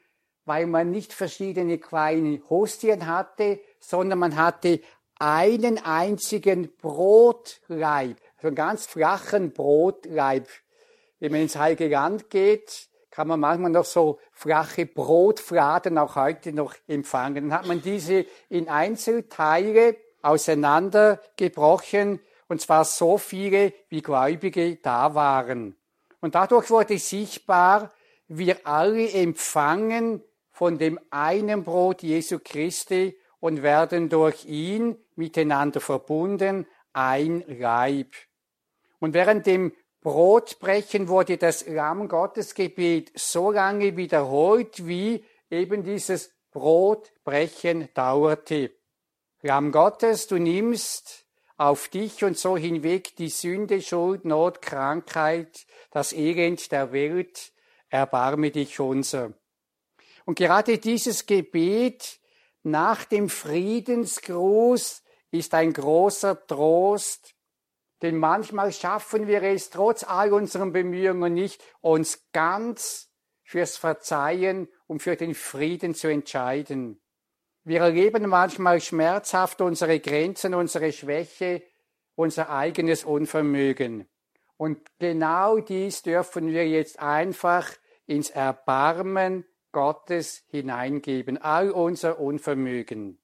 [0.46, 4.82] weil man nicht verschiedene kleine Hostien hatte, sondern man hatte
[5.20, 10.48] einen einzigen Brotleib, so einen ganz flachen Brotleib
[11.20, 16.54] wenn man ins Heilige Land geht, kann man manchmal noch so flache Brotfladen auch heute
[16.54, 17.50] noch empfangen.
[17.50, 25.76] Dann hat man diese in Einzelteile auseinandergebrochen, und zwar so viele, wie Gläubige da waren.
[26.20, 27.92] Und dadurch wurde sichtbar,
[28.28, 36.68] wir alle empfangen von dem einen Brot Jesu Christi und werden durch ihn miteinander verbunden,
[36.94, 38.14] ein Leib.
[39.00, 46.34] Und während dem Brotbrechen wurde das Lamm Gottes Gebet so lange wiederholt, wie eben dieses
[46.52, 48.72] Brotbrechen dauerte.
[49.42, 51.26] Lamm Gottes, du nimmst
[51.58, 57.52] auf dich und so hinweg die Sünde, Schuld, Not, Krankheit, das Elend der Welt,
[57.90, 59.34] erbarme dich unser.
[60.26, 62.19] Und gerade dieses Gebet
[62.64, 67.36] nach dem Friedensgruß ist ein großer Trost
[68.02, 73.12] Denn manchmal schaffen wir es trotz all unseren Bemühungen nicht, uns ganz
[73.44, 77.02] fürs Verzeihen und für den Frieden zu entscheiden.
[77.64, 81.62] Wir erleben manchmal schmerzhaft unsere Grenzen, unsere Schwäche,
[82.16, 84.08] unser eigenes Unvermögen.
[84.56, 87.70] Und genau dies dürfen wir jetzt einfach
[88.06, 93.20] ins Erbarmen Gottes hineingeben, all unser Unvermögen.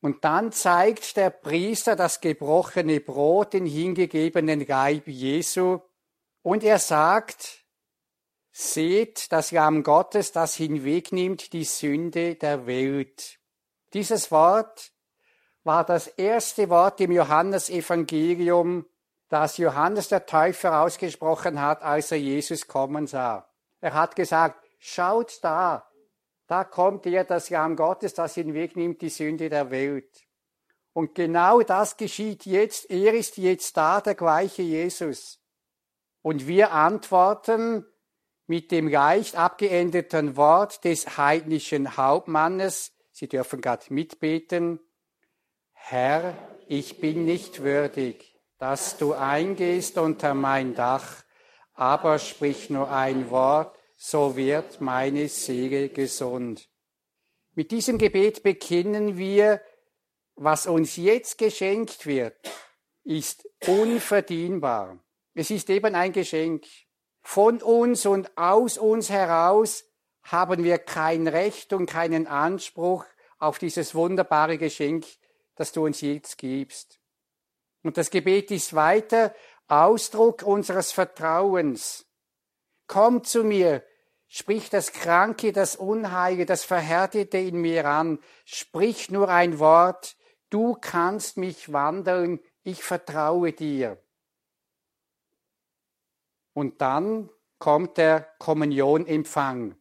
[0.00, 5.80] Und dann zeigt der Priester das gebrochene Brot, den hingegebenen Leib Jesu,
[6.42, 7.64] und er sagt,
[8.52, 13.38] seht das Lamm Gottes, das hinwegnimmt die Sünde der Welt.
[13.94, 14.92] Dieses Wort
[15.62, 18.84] war das erste Wort im Johannesevangelium,
[19.28, 23.48] das Johannes der Täufer ausgesprochen hat, als er Jesus kommen sah.
[23.84, 25.86] Er hat gesagt, schaut da,
[26.46, 30.26] da kommt er, das Lamm Gottes, das hinwegnimmt die Sünde der Welt.
[30.94, 32.90] Und genau das geschieht jetzt.
[32.90, 35.38] Er ist jetzt da, der gleiche Jesus.
[36.22, 37.84] Und wir antworten
[38.46, 42.90] mit dem leicht abgeendeten Wort des heidnischen Hauptmannes.
[43.12, 44.80] Sie dürfen gerade mitbeten.
[45.74, 46.32] Herr,
[46.68, 51.23] ich bin nicht würdig, dass du eingehst unter mein Dach,
[51.74, 56.68] aber sprich nur ein Wort, so wird meine Seele gesund.
[57.54, 59.60] Mit diesem Gebet bekennen wir,
[60.36, 62.36] was uns jetzt geschenkt wird,
[63.04, 64.98] ist unverdienbar.
[65.34, 66.64] Es ist eben ein Geschenk.
[67.22, 69.84] Von uns und aus uns heraus
[70.22, 73.04] haben wir kein Recht und keinen Anspruch
[73.38, 75.06] auf dieses wunderbare Geschenk,
[75.54, 77.00] das du uns jetzt gibst.
[77.82, 79.34] Und das Gebet ist weiter
[79.68, 82.06] Ausdruck unseres Vertrauens.
[82.86, 83.82] Komm zu mir,
[84.28, 90.16] sprich das Kranke, das Unheile, das Verhärtete in mir an, sprich nur ein Wort,
[90.50, 94.02] du kannst mich wandeln, ich vertraue dir.
[96.52, 99.76] Und dann kommt der Kommunionempfang.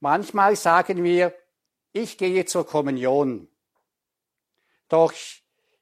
[0.00, 1.34] Manchmal sagen wir,
[1.92, 3.48] ich gehe zur Kommunion.
[4.88, 5.12] Doch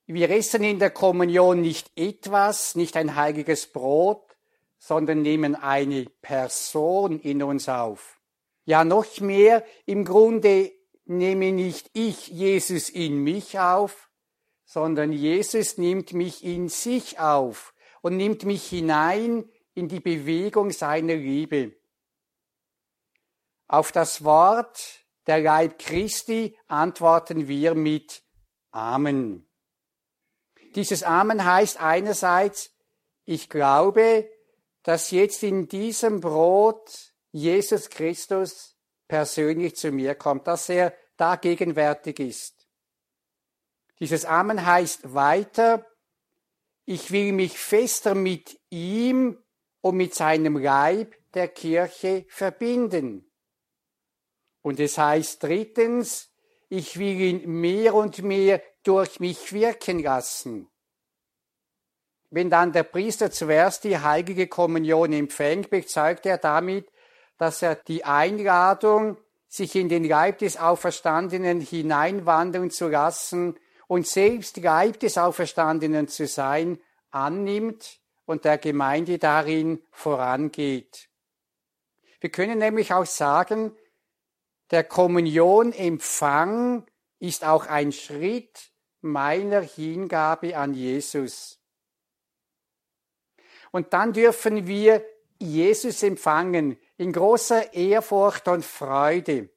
[0.06, 4.36] wir essen in der Kommunion nicht etwas, nicht ein heiliges Brot,
[4.78, 8.20] sondern nehmen eine Person in uns auf.
[8.64, 10.72] Ja, noch mehr, im Grunde
[11.04, 14.10] nehme nicht ich Jesus in mich auf,
[14.64, 21.14] sondern Jesus nimmt mich in sich auf und nimmt mich hinein in die Bewegung seiner
[21.14, 21.74] Liebe.
[23.68, 28.22] Auf das Wort der Leib Christi antworten wir mit
[28.70, 29.46] Amen.
[30.74, 32.70] Dieses Amen heißt einerseits,
[33.24, 34.28] ich glaube,
[34.82, 42.18] dass jetzt in diesem Brot Jesus Christus persönlich zu mir kommt, dass er da gegenwärtig
[42.18, 42.66] ist.
[44.00, 45.86] Dieses Amen heißt weiter,
[46.84, 49.38] ich will mich fester mit ihm
[49.80, 53.30] und mit seinem Leib der Kirche verbinden.
[54.62, 56.30] Und es heißt drittens,
[56.68, 60.68] ich will ihn mehr und mehr durch mich wirken lassen.
[62.30, 66.90] Wenn dann der Priester zuerst die heilige Kommunion empfängt, bezeugt er damit,
[67.36, 69.18] dass er die Einladung,
[69.48, 76.26] sich in den Leib des Auferstandenen hineinwandeln zu lassen und selbst Leib des Auferstandenen zu
[76.26, 81.10] sein, annimmt und der Gemeinde darin vorangeht.
[82.20, 83.76] Wir können nämlich auch sagen,
[84.70, 86.86] der Kommunionempfang
[87.18, 88.71] ist auch ein Schritt
[89.02, 91.58] meiner Hingabe an Jesus.
[93.70, 95.04] Und dann dürfen wir
[95.38, 99.50] Jesus empfangen in großer Ehrfurcht und Freude.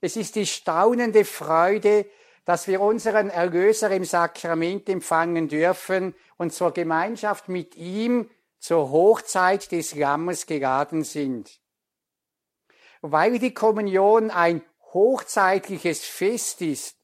[0.00, 2.06] Es ist die staunende Freude,
[2.44, 8.28] dass wir unseren Erlöser im Sakrament empfangen dürfen und zur Gemeinschaft mit ihm
[8.58, 11.60] zur Hochzeit des Lammes geladen sind.
[13.00, 14.62] Weil die Kommunion ein
[14.92, 16.96] hochzeitliches Fest ist,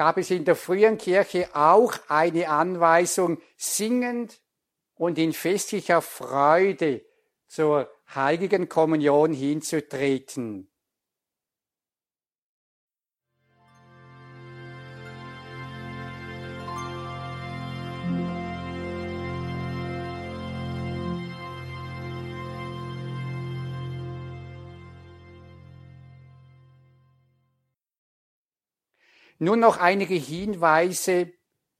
[0.00, 4.40] gab es in der frühen Kirche auch eine Anweisung, singend
[4.94, 7.04] und in festlicher Freude
[7.48, 10.70] zur heiligen Kommunion hinzutreten.
[29.42, 31.32] Nun noch einige Hinweise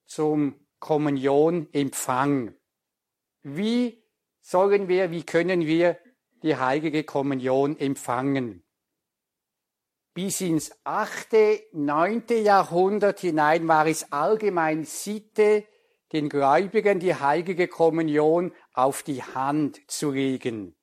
[0.07, 2.55] zum Kommunionempfang.
[3.43, 4.03] Wie
[4.41, 5.99] sollen wir, wie können wir
[6.43, 8.65] die heilige Kommunion empfangen?
[10.15, 15.67] Bis ins achte, neunte Jahrhundert hinein war es allgemein Sitte,
[16.13, 20.75] den Gläubigen die heilige Kommunion auf die Hand zu legen.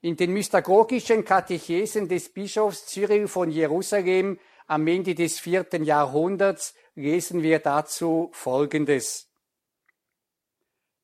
[0.00, 4.38] In den mystagogischen Katechesen des Bischofs Cyril von Jerusalem
[4.68, 9.32] am Ende des vierten Jahrhunderts lesen wir dazu Folgendes.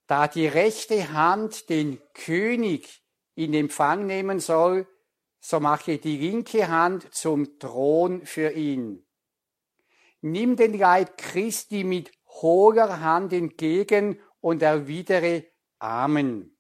[0.06, 3.02] Da die rechte Hand den König
[3.34, 4.86] in Empfang nehmen soll,
[5.40, 9.06] so mache die linke Hand zum Thron für ihn.
[10.20, 15.44] Nimm den Leib Christi mit hohler Hand entgegen und erwidere
[15.78, 16.56] Amen.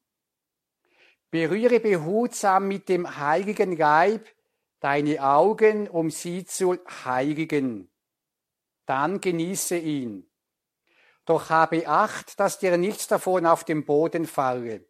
[1.30, 4.26] Berühre behutsam mit dem heiligen Leib
[4.84, 6.76] deine Augen, um sie zu
[7.06, 7.90] heiligen.
[8.84, 10.30] Dann genieße ihn.
[11.24, 14.84] Doch habe Acht, dass dir nichts davon auf den Boden falle.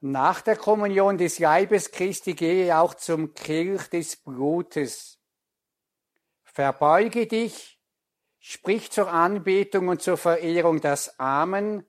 [0.00, 5.18] Nach der Kommunion des Leibes Christi gehe auch zum Kelch des Blutes.
[6.44, 7.80] Verbeuge dich,
[8.38, 11.84] sprich zur Anbetung und zur Verehrung das Amen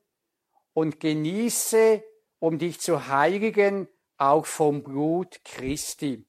[0.73, 2.03] und genieße,
[2.39, 3.87] um dich zu heiligen,
[4.31, 6.25] auch vom Blut Christi.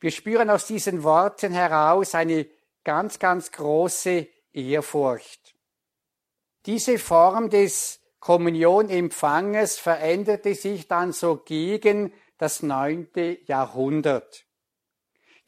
[0.00, 2.46] Wir spüren aus diesen Worten heraus eine
[2.84, 5.54] ganz, ganz große Ehrfurcht.
[6.66, 14.44] Diese Form des Kommunionempfanges veränderte sich dann so gegen das neunte Jahrhundert.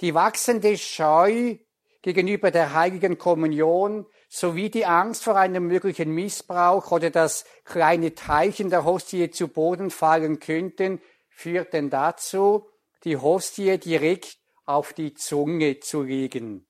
[0.00, 1.56] Die wachsende Scheu
[2.02, 8.70] gegenüber der heiligen Kommunion sowie die Angst vor einem möglichen Missbrauch oder dass kleine Teilchen
[8.70, 12.68] der Hostie zu Boden fallen könnten, führten dazu,
[13.04, 16.66] die Hostie direkt auf die Zunge zu legen.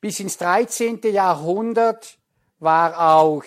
[0.00, 1.00] Bis ins 13.
[1.02, 2.18] Jahrhundert
[2.58, 3.44] war auch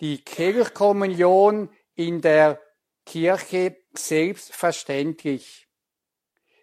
[0.00, 2.60] die Kirchkommunion in der
[3.04, 5.65] Kirche selbstverständlich.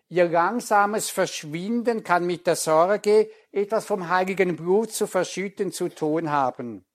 [0.10, 6.32] Ihr langsames Verschwinden kann mit der Sorge, etwas vom heiligen Blut zu verschütten, zu tun
[6.32, 6.86] haben.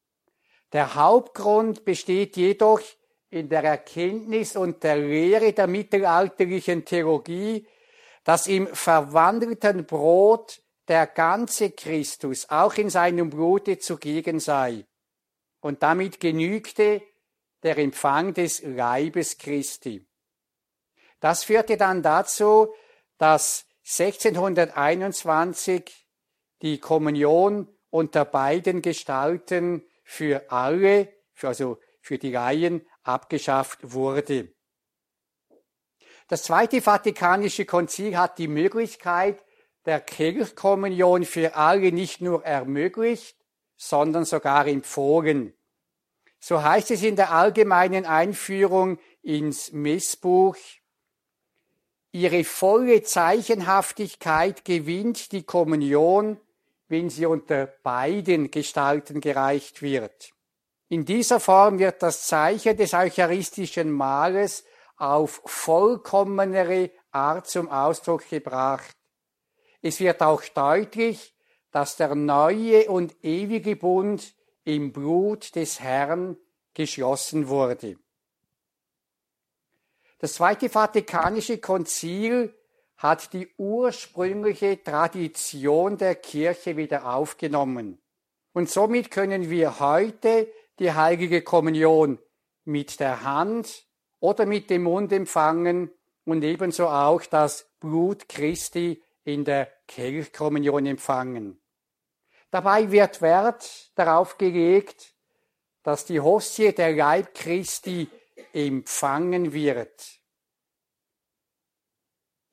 [0.73, 2.81] Der Hauptgrund besteht jedoch
[3.31, 7.67] in der Erkenntnis und der Lehre der mittelalterlichen Theologie,
[8.25, 14.87] dass im verwandelten Brot der ganze Christus auch in seinem Blute zugegen sei.
[15.61, 17.03] Und damit genügte
[17.63, 20.07] der Empfang des Leibes Christi.
[21.21, 22.73] Das führte dann dazu,
[23.19, 26.09] dass 1621
[26.63, 31.13] die Kommunion unter beiden Gestalten für alle,
[31.43, 34.53] also für die Laien, abgeschafft wurde.
[36.29, 39.43] Das Zweite Vatikanische Konzil hat die Möglichkeit
[39.87, 43.39] der Kirchkommunion für alle nicht nur ermöglicht,
[43.77, 45.55] sondern sogar empfohlen.
[46.41, 50.57] So heißt es in der allgemeinen Einführung ins Messbuch,
[52.19, 56.41] Ihre volle Zeichenhaftigkeit gewinnt die Kommunion,
[56.89, 60.33] wenn sie unter beiden Gestalten gereicht wird.
[60.89, 64.65] In dieser Form wird das Zeichen des eucharistischen Mahles
[64.97, 68.97] auf vollkommenere Art zum Ausdruck gebracht.
[69.81, 71.37] Es wird auch deutlich,
[71.71, 76.37] dass der neue und ewige Bund im Blut des Herrn
[76.75, 77.97] geschlossen wurde.
[80.19, 82.53] Das Zweite Vatikanische Konzil
[82.97, 88.01] hat die ursprüngliche Tradition der Kirche wieder aufgenommen.
[88.53, 92.19] Und somit können wir heute die heilige Kommunion
[92.65, 93.87] mit der Hand
[94.19, 95.93] oder mit dem Mund empfangen
[96.25, 101.61] und ebenso auch das Blut Christi in der Kelchkommunion empfangen.
[102.51, 105.15] Dabei wird Wert darauf gelegt,
[105.85, 108.09] dass die Hostie der Leib Christi
[108.53, 110.19] empfangen wird.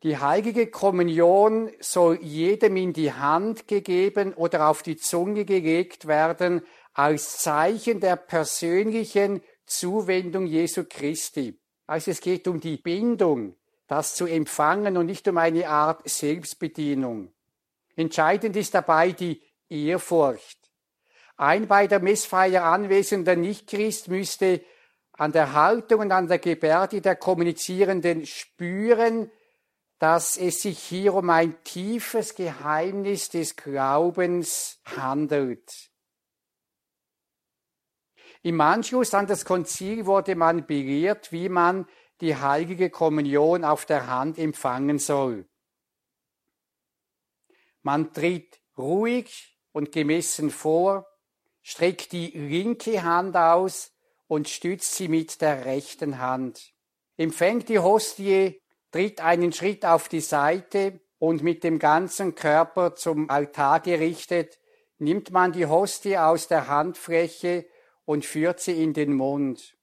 [0.03, 6.61] Die heilige Kommunion soll jedem in die Hand gegeben oder auf die Zunge gelegt werden
[6.93, 11.59] als Zeichen der persönlichen Zuwendung Jesu Christi.
[11.87, 13.55] Also es geht um die Bindung,
[13.87, 17.33] das zu empfangen und nicht um eine Art Selbstbedienung.
[17.95, 20.59] Entscheidend ist dabei die Ehrfurcht.
[21.37, 24.61] Ein bei der Messfeier anwesender Nichtchrist müsste
[25.17, 29.31] an der Haltung und an der Gebärde der Kommunizierenden spüren,
[29.99, 35.89] dass es sich hier um ein tiefes Geheimnis des Glaubens handelt.
[38.41, 41.87] Im Anschluss an das Konzil wurde man belehrt, wie man
[42.21, 45.47] die heilige Kommunion auf der Hand empfangen soll.
[47.81, 51.07] Man tritt ruhig und gemessen vor,
[51.61, 53.94] streckt die linke Hand aus
[54.27, 56.73] und stützt sie mit der rechten Hand.
[57.17, 58.61] empfängt die Hostie,
[58.91, 64.59] tritt einen Schritt auf die Seite und mit dem ganzen Körper zum Altar gerichtet,
[64.97, 67.65] nimmt man die Hostie aus der Handfläche
[68.05, 69.77] und führt sie in den Mund.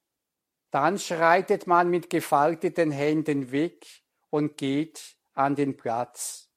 [0.71, 3.85] Dann schreitet man mit gefalteten Händen weg
[4.29, 6.49] und geht an den Platz.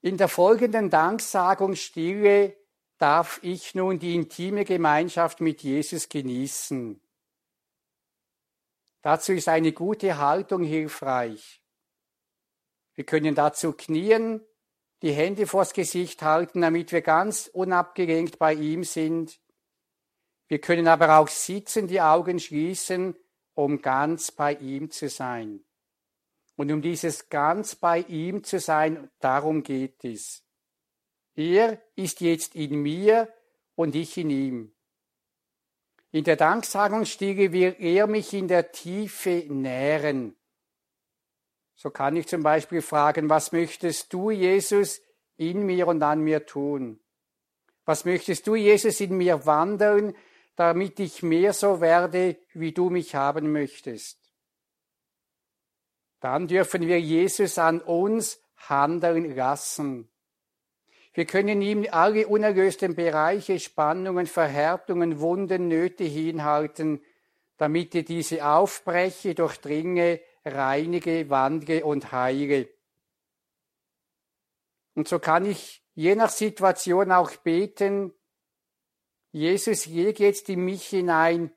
[0.00, 2.56] In der folgenden Danksagung Stille
[2.98, 7.00] darf ich nun die intime Gemeinschaft mit Jesus genießen.
[9.02, 11.62] Dazu ist eine gute Haltung hilfreich.
[12.94, 14.40] Wir können dazu knien,
[15.02, 19.40] die Hände vors Gesicht halten, damit wir ganz unabgelenkt bei ihm sind.
[20.46, 23.16] Wir können aber auch sitzen, die Augen schließen,
[23.54, 25.64] um ganz bei ihm zu sein.
[26.56, 30.43] Und um dieses ganz bei ihm zu sein, darum geht es.
[31.34, 33.32] Er ist jetzt in mir
[33.74, 34.72] und ich in ihm.
[36.10, 40.36] In der Danksagungsstiege will er mich in der Tiefe nähren.
[41.74, 45.00] So kann ich zum Beispiel fragen, was möchtest du, Jesus,
[45.36, 47.00] in mir und an mir tun?
[47.84, 50.16] Was möchtest du, Jesus, in mir wandeln,
[50.54, 54.18] damit ich mehr so werde, wie du mich haben möchtest?
[56.20, 60.08] Dann dürfen wir Jesus an uns handeln lassen.
[61.14, 67.00] Wir können ihm alle unerlösten Bereiche, Spannungen, Verhärtungen, Wunden, Nöte hinhalten,
[67.56, 72.68] damit er diese aufbreche, durchdringe, reinige, wandle und heile.
[74.94, 78.12] Und so kann ich je nach Situation auch beten,
[79.30, 81.52] Jesus, lege jetzt in mich hinein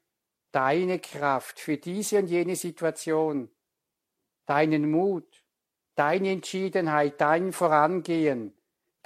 [0.52, 3.52] deine Kraft für diese und jene Situation
[4.48, 5.44] deinen Mut,
[5.94, 8.57] deine Entschiedenheit, dein Vorangehen,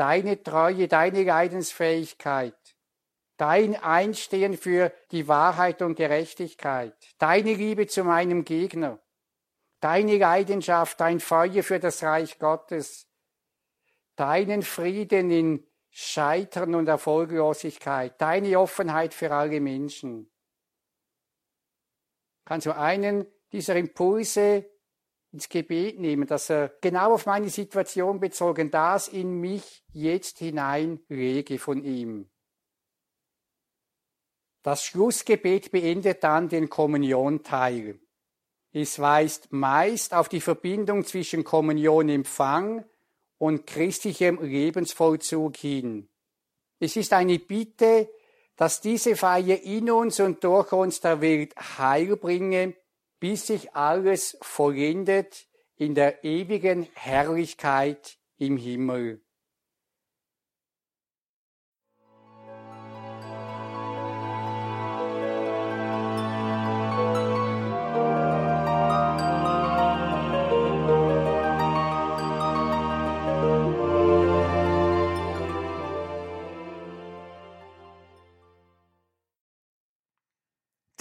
[0.02, 2.56] deine Treue, deine Leidensfähigkeit,
[3.38, 8.98] dein Einstehen für die Wahrheit und Gerechtigkeit, deine Liebe zu meinem Gegner,
[9.80, 13.08] deine Leidenschaft, dein Feuer für das Reich Gottes,
[14.16, 20.32] deinen Frieden in Scheitern und Erfolglosigkeit, deine Offenheit für alle Menschen.
[22.44, 24.68] Kannst du einen dieser Impulse
[25.32, 31.58] ins Gebet nehmen, dass er genau auf meine Situation bezogen das in mich jetzt hineinlege
[31.58, 32.30] von ihm.
[34.64, 38.00] Das Schlussgebet beendet dann den Kommunionteil.
[38.74, 42.86] Es weist meist auf die Verbindung zwischen Kommunionempfang
[43.38, 46.10] und christlichem Lebensvollzug hin.
[46.80, 48.10] Es ist eine Bitte,
[48.56, 52.76] dass diese Feier in uns und durch uns der Welt Heil bringe
[53.22, 55.48] bis sich alles vollendet
[55.78, 59.22] in der ewigen Herrlichkeit im Himmel.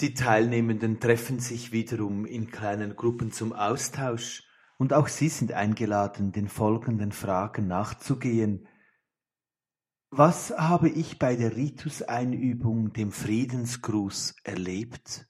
[0.01, 4.43] Die Teilnehmenden treffen sich wiederum in kleinen Gruppen zum Austausch
[4.79, 8.67] und auch sie sind eingeladen, den folgenden Fragen nachzugehen.
[10.09, 15.29] Was habe ich bei der Rituseinübung, dem Friedensgruß, erlebt?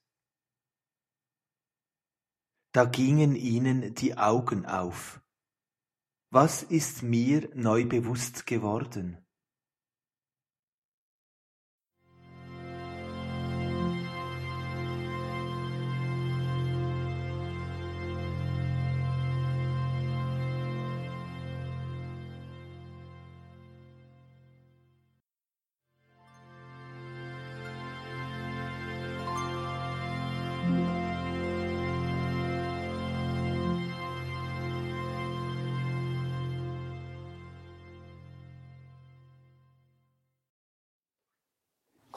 [2.72, 5.22] Da gingen ihnen die Augen auf.
[6.30, 9.18] Was ist mir neu bewusst geworden?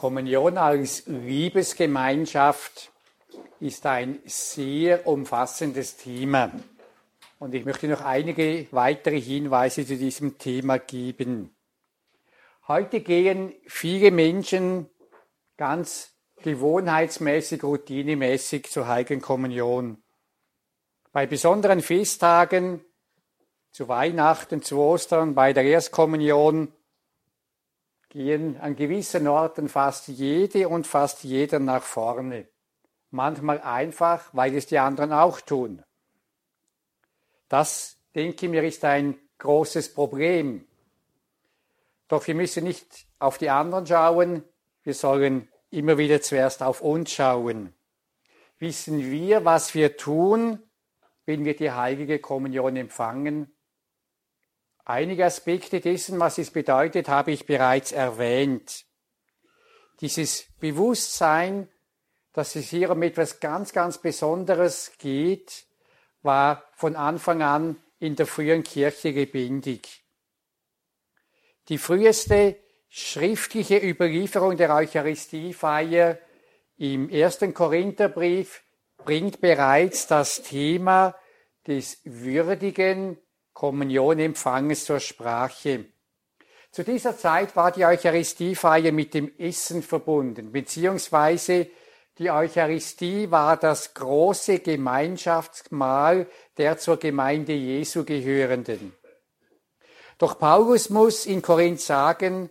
[0.05, 2.93] Kommunion als Liebesgemeinschaft
[3.59, 6.53] ist ein sehr umfassendes Thema.
[7.39, 11.57] Und ich möchte noch einige weitere Hinweise zu diesem Thema geben.
[12.69, 14.91] Heute gehen viele Menschen
[15.57, 20.03] ganz gewohnheitsmäßig, routinemäßig zur Heiligen Kommunion.
[21.13, 22.85] Bei besonderen Festtagen,
[23.71, 26.75] zu Weihnachten, zu Ostern, bei der Erstkommunion
[28.15, 32.47] gehen an gewissen Orten fast jede und fast jeder nach vorne.
[33.11, 35.83] Manchmal einfach, weil es die anderen auch tun.
[37.49, 40.65] Das, denke ich mir, ist ein großes Problem.
[42.07, 44.45] Doch wir müssen nicht auf die anderen schauen,
[44.85, 47.75] wir sollen immer wieder zuerst auf uns schauen.
[48.61, 50.63] wissen wir, was wir tun,
[51.27, 53.54] wenn wir die heilige Kommunion empfangen?
[54.87, 58.85] Einige Aspekte dessen, was es bedeutet, habe ich bereits erwähnt.
[60.01, 61.69] Dieses Bewusstsein,
[62.35, 65.65] dass es hier um etwas ganz, ganz Besonderes geht,
[66.23, 70.05] war von Anfang an in der frühen Kirche lebendig.
[71.69, 72.57] Die früheste
[72.91, 76.19] schriftliche Überlieferung der Eucharistiefeier
[76.77, 78.63] im ersten Korintherbrief
[78.99, 81.15] bringt bereits das Thema
[81.67, 83.19] des würdigen
[83.55, 85.87] Kommunionempfanges zur Sprache.
[86.71, 91.69] Zu dieser Zeit war die Eucharistiefeier mit dem Essen verbunden, beziehungsweise
[92.19, 98.93] die Eucharistie war das große Gemeinschaftsmahl der zur Gemeinde Jesu gehörenden.
[100.19, 102.51] Doch Paulus muss in Korinth sagen,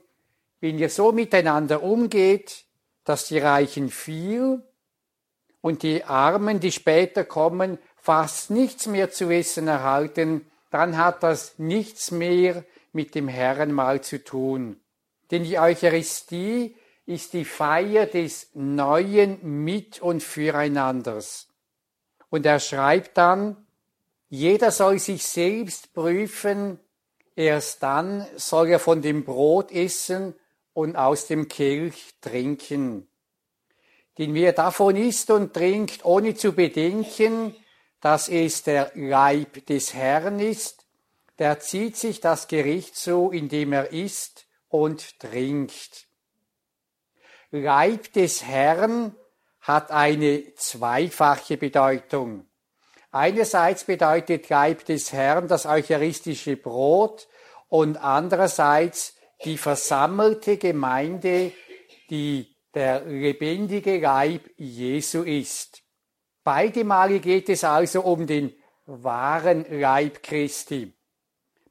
[0.59, 2.65] wenn ihr so miteinander umgeht,
[3.03, 4.63] dass die Reichen viel
[5.61, 11.59] und die Armen, die später kommen, fast nichts mehr zu essen erhalten, dann hat das
[11.59, 14.79] nichts mehr mit dem Herrenmahl zu tun.
[15.29, 21.47] Denn die Eucharistie ist die Feier des neuen Mit- und Füreinanders.
[22.29, 23.57] Und er schreibt dann,
[24.29, 26.79] jeder soll sich selbst prüfen,
[27.35, 30.33] erst dann soll er von dem Brot essen
[30.73, 33.07] und aus dem Kelch trinken.
[34.17, 37.55] Denn wer davon isst und trinkt, ohne zu bedenken,
[38.03, 40.85] dass es der Leib des Herrn ist,
[41.39, 46.07] der zieht sich das Gericht zu, indem er isst und trinkt.
[47.49, 49.15] Leib des Herrn
[49.61, 52.45] hat eine zweifache Bedeutung.
[53.11, 57.29] Einerseits bedeutet Leib des Herrn das eucharistische Brot
[57.69, 61.53] und andererseits die versammelte Gemeinde,
[62.09, 65.82] die der lebendige Leib Jesu ist.
[66.43, 68.53] Beide Male geht es also um den
[68.85, 70.93] wahren Leib Christi.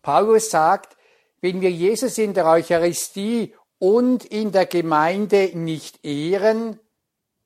[0.01, 0.97] Paulus sagt,
[1.41, 6.79] wenn wir Jesus in der Eucharistie und in der Gemeinde nicht ehren,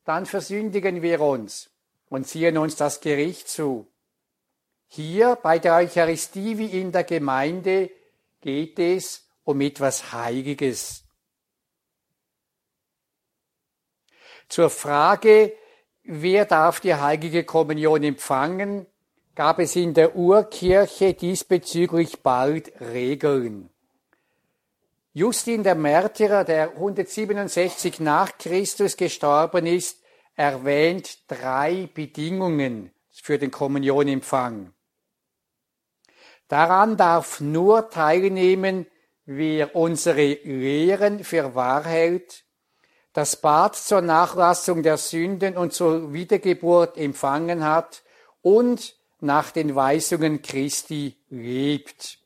[0.05, 1.71] dann versündigen wir uns
[2.09, 3.87] und ziehen uns das Gericht zu.
[4.87, 7.91] Hier bei der Eucharistie wie in der Gemeinde
[8.41, 11.03] geht es um etwas Heiliges.
[14.49, 15.53] Zur Frage,
[16.07, 18.87] wer darf die heilige Kommunion empfangen,
[19.35, 23.71] gab es in der Urkirche diesbezüglich bald Regeln.
[25.13, 30.03] Justin der Märtyrer, der 167 nach Christus gestorben ist,
[30.35, 34.73] erwähnt drei Bedingungen für den Kommunionempfang.
[36.49, 38.87] Daran darf nur teilnehmen,
[39.25, 42.46] wer unsere Lehren für wahr hält,
[43.17, 48.03] das Bad zur Nachlassung der Sünden und zur Wiedergeburt empfangen hat
[48.43, 52.19] und nach den Weisungen Christi lebt.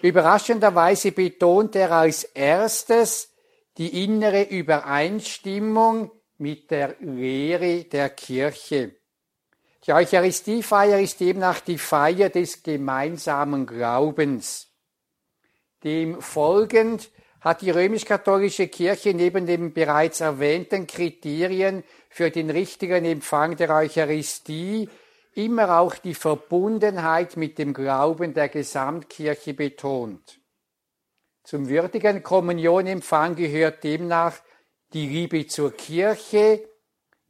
[0.00, 3.30] Überraschenderweise betont er als erstes
[3.78, 8.94] die innere Übereinstimmung mit der Lehre der Kirche.
[9.84, 14.68] Die Eucharistiefeier ist demnach die Feier des gemeinsamen Glaubens.
[15.82, 17.10] Dem folgend
[17.42, 24.88] hat die römisch-katholische Kirche neben den bereits erwähnten Kriterien für den richtigen Empfang der Eucharistie
[25.34, 30.38] immer auch die Verbundenheit mit dem Glauben der Gesamtkirche betont.
[31.42, 34.38] Zum würdigen Kommunionempfang gehört demnach
[34.92, 36.68] die Liebe zur Kirche,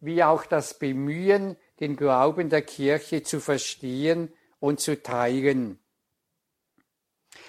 [0.00, 5.78] wie auch das Bemühen, den Glauben der Kirche zu verstehen und zu teilen.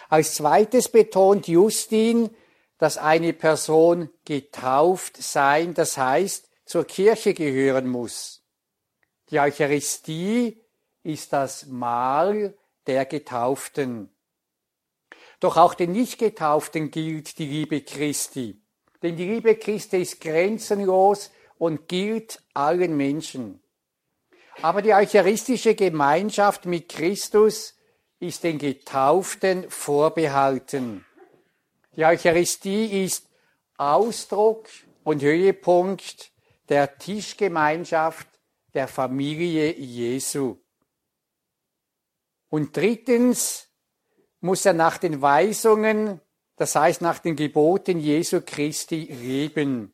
[0.08, 2.30] Als zweites betont Justin,
[2.84, 8.44] dass eine Person getauft sein, das heißt zur Kirche gehören muss.
[9.30, 10.62] Die Eucharistie
[11.02, 14.10] ist das Mahl der Getauften.
[15.40, 18.62] Doch auch den Nichtgetauften gilt die Liebe Christi.
[19.02, 23.64] Denn die Liebe Christi ist grenzenlos und gilt allen Menschen.
[24.62, 27.78] Aber die eucharistische Gemeinschaft mit Christus
[28.20, 31.06] ist den Getauften vorbehalten.
[31.96, 33.30] Die Eucharistie ist
[33.78, 34.68] Ausdruck
[35.04, 36.32] und Höhepunkt
[36.68, 38.28] der Tischgemeinschaft
[38.74, 40.58] der Familie Jesu.
[42.50, 43.68] Und drittens
[44.40, 46.20] muss er nach den Weisungen,
[46.56, 49.94] das heißt nach den Geboten Jesu Christi leben.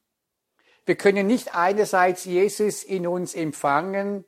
[0.85, 4.23] Wir können nicht einerseits Jesus in uns empfangen,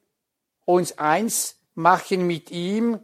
[0.65, 2.99] uns eins machen mit ihm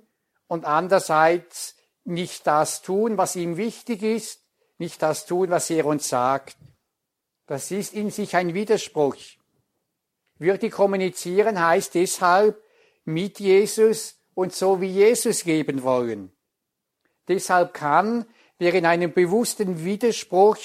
[0.47, 4.46] und andererseits nicht das tun, was ihm wichtig ist,
[4.77, 6.57] nicht das tun, was er uns sagt.
[7.45, 9.17] Das ist in sich ein Widerspruch.
[10.37, 12.61] Würde kommunizieren heißt deshalb
[13.05, 16.31] mit Jesus und so wie Jesus leben wollen.
[17.27, 18.25] Deshalb kann,
[18.59, 20.57] wer in einem bewussten Widerspruch,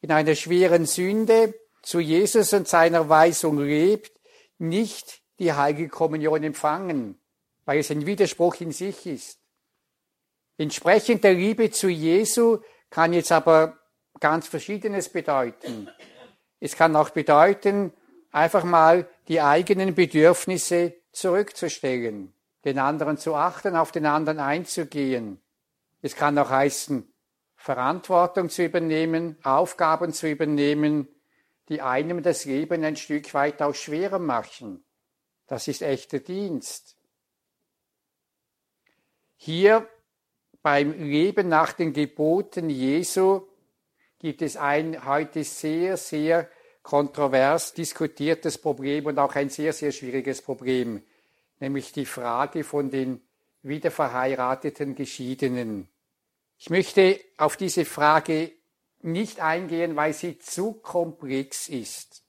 [0.00, 4.12] in einer schweren Sünde zu Jesus und seiner Weisung lebt,
[4.58, 7.18] nicht die heilige Kommunion empfangen,
[7.64, 9.40] weil es ein Widerspruch in sich ist.
[10.58, 12.58] Entsprechend der Liebe zu Jesu
[12.90, 13.78] kann jetzt aber
[14.20, 15.88] ganz Verschiedenes bedeuten.
[16.60, 17.92] Es kann auch bedeuten,
[18.32, 22.32] einfach mal die eigenen Bedürfnisse zurückzustellen,
[22.64, 25.40] den anderen zu achten, auf den anderen einzugehen.
[26.02, 27.12] Es kann auch heißen,
[27.56, 31.08] Verantwortung zu übernehmen, Aufgaben zu übernehmen,
[31.68, 34.84] die einem das Leben ein Stück weit auch schwerer machen.
[35.46, 36.96] Das ist echter Dienst.
[39.36, 39.88] Hier
[40.66, 43.42] beim Leben nach den Geboten Jesu
[44.18, 46.50] gibt es ein heute sehr, sehr
[46.82, 51.04] kontrovers diskutiertes Problem und auch ein sehr, sehr schwieriges Problem,
[51.60, 53.20] nämlich die Frage von den
[53.62, 55.86] wiederverheirateten Geschiedenen.
[56.58, 58.50] Ich möchte auf diese Frage
[59.02, 62.24] nicht eingehen, weil sie zu komplex ist.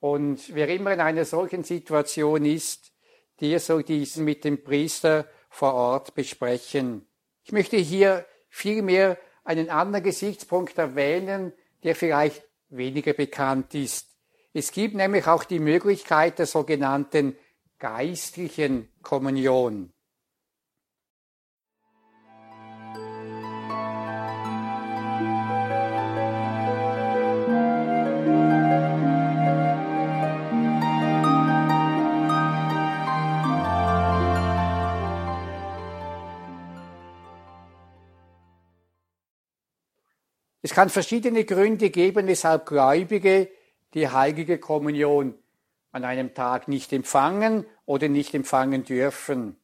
[0.00, 2.92] Und wer immer in einer solchen Situation ist,
[3.40, 7.07] der soll diesen mit dem Priester vor Ort besprechen.
[7.48, 14.06] Ich möchte hier vielmehr einen anderen Gesichtspunkt erwähnen, der vielleicht weniger bekannt ist.
[14.52, 17.38] Es gibt nämlich auch die Möglichkeit der sogenannten
[17.78, 19.94] geistlichen Kommunion.
[40.68, 43.48] Es kann verschiedene Gründe geben, weshalb Gläubige
[43.94, 45.34] die heilige Kommunion
[45.92, 49.56] an einem Tag nicht empfangen oder nicht empfangen dürfen.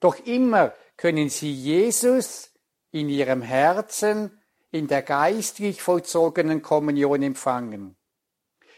[0.00, 2.52] Doch immer können sie Jesus
[2.90, 4.30] in ihrem Herzen
[4.70, 7.94] in der geistlich vollzogenen Kommunion empfangen.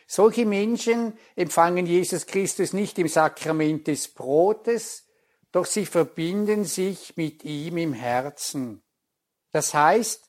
[0.09, 5.07] Solche Menschen empfangen Jesus Christus nicht im Sakrament des Brotes,
[5.53, 8.83] doch sie verbinden sich mit ihm im Herzen.
[9.53, 10.28] Das heißt,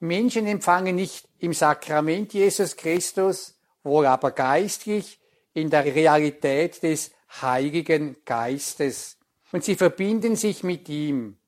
[0.00, 5.20] Menschen empfangen nicht im Sakrament Jesus Christus, wohl aber geistlich
[5.54, 9.16] in der Realität des Heiligen Geistes.
[9.52, 11.38] Und sie verbinden sich mit ihm.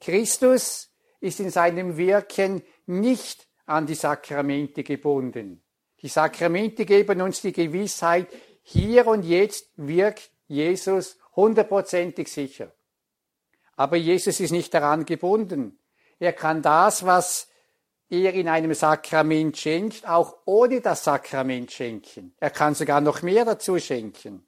[0.00, 5.62] Christus ist in seinem Wirken nicht an die Sakramente gebunden.
[6.00, 8.28] Die Sakramente geben uns die Gewissheit,
[8.62, 12.72] hier und jetzt wirkt Jesus hundertprozentig sicher.
[13.76, 15.78] Aber Jesus ist nicht daran gebunden.
[16.18, 17.48] Er kann das, was
[18.10, 22.34] er in einem Sakrament schenkt, auch ohne das Sakrament schenken.
[22.38, 24.46] Er kann sogar noch mehr dazu schenken.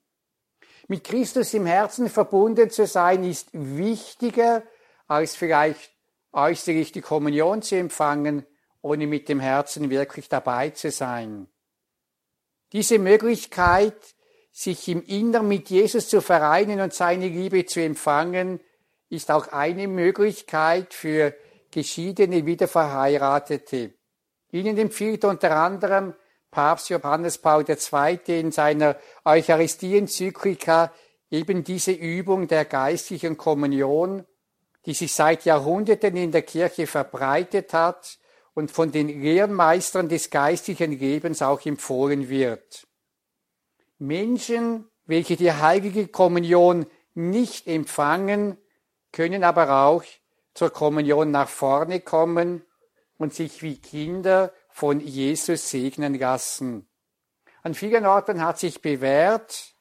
[0.88, 4.62] Mit Christus im Herzen verbunden zu sein, ist wichtiger,
[5.06, 5.92] als vielleicht
[6.32, 8.46] äußerlich die Kommunion zu empfangen,
[8.82, 11.48] ohne mit dem Herzen wirklich dabei zu sein.
[12.72, 13.96] Diese Möglichkeit,
[14.52, 18.60] sich im Innern mit Jesus zu vereinen und seine Liebe zu empfangen,
[19.08, 21.34] ist auch eine Möglichkeit für
[21.70, 23.94] geschiedene Wiederverheiratete.
[24.52, 26.14] Ihnen empfiehlt unter anderem
[26.50, 28.18] Papst Johannes Paul II.
[28.26, 30.92] in seiner Eucharistie-Enzyklika
[31.30, 34.24] eben diese Übung der geistlichen Kommunion,
[34.86, 38.18] die sich seit Jahrhunderten in der Kirche verbreitet hat
[38.54, 42.86] und von den Lehrmeistern des geistlichen Lebens auch empfohlen wird.
[43.98, 48.56] Menschen, welche die heilige Kommunion nicht empfangen,
[49.12, 50.04] können aber auch
[50.60, 52.62] zur Kommunion nach vorne kommen
[53.16, 56.86] und sich wie Kinder von Jesus segnen lassen.
[57.62, 59.72] An vielen Orten hat sich bewährt,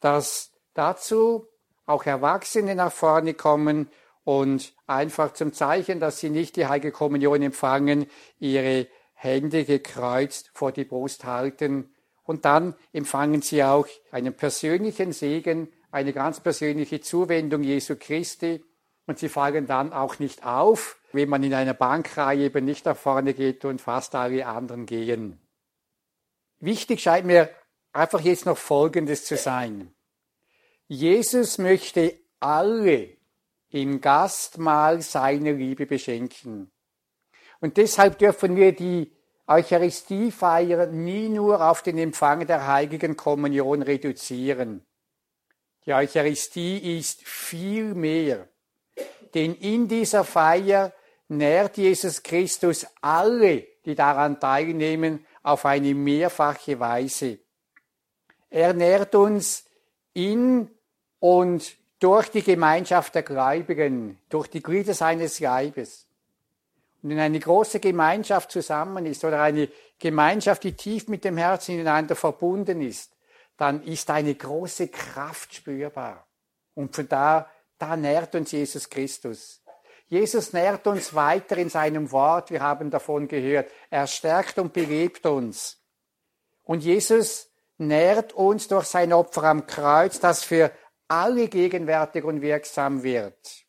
[0.00, 1.48] dass dazu
[1.84, 3.90] auch Erwachsene nach vorne kommen
[4.24, 8.06] und einfach zum Zeichen, dass sie nicht die heilige Kommunion empfangen,
[8.38, 15.70] ihre Hände gekreuzt vor die Brust halten und dann empfangen sie auch einen persönlichen Segen,
[15.90, 18.64] eine ganz persönliche Zuwendung Jesu Christi
[19.06, 22.96] und sie fallen dann auch nicht auf, wenn man in einer Bankreihe eben nicht nach
[22.96, 25.40] vorne geht und fast alle anderen gehen.
[26.58, 27.50] Wichtig scheint mir
[27.92, 29.94] einfach jetzt noch Folgendes zu sein.
[30.88, 33.16] Jesus möchte alle
[33.70, 36.70] im Gastmahl seine Liebe beschenken.
[37.60, 39.12] Und deshalb dürfen wir die
[39.46, 44.84] Eucharistiefeier nie nur auf den Empfang der heiligen Kommunion reduzieren.
[45.84, 48.48] Die Eucharistie ist viel mehr
[49.36, 50.94] denn in dieser Feier
[51.28, 57.38] nährt Jesus Christus alle, die daran teilnehmen, auf eine mehrfache Weise.
[58.48, 59.66] Er nährt uns
[60.14, 60.70] in
[61.20, 66.06] und durch die Gemeinschaft der Gläubigen, durch die Glieder seines Leibes.
[67.02, 69.68] Und wenn eine große Gemeinschaft zusammen ist oder eine
[69.98, 73.12] Gemeinschaft, die tief mit dem Herzen ineinander verbunden ist,
[73.58, 76.26] dann ist eine große Kraft spürbar.
[76.74, 79.62] Und von da, da nährt uns Jesus Christus.
[80.08, 82.50] Jesus nährt uns weiter in seinem Wort.
[82.50, 83.70] Wir haben davon gehört.
[83.90, 85.82] Er stärkt und belebt uns.
[86.62, 90.70] Und Jesus nährt uns durch sein Opfer am Kreuz, das für
[91.08, 93.64] alle gegenwärtig und wirksam wird.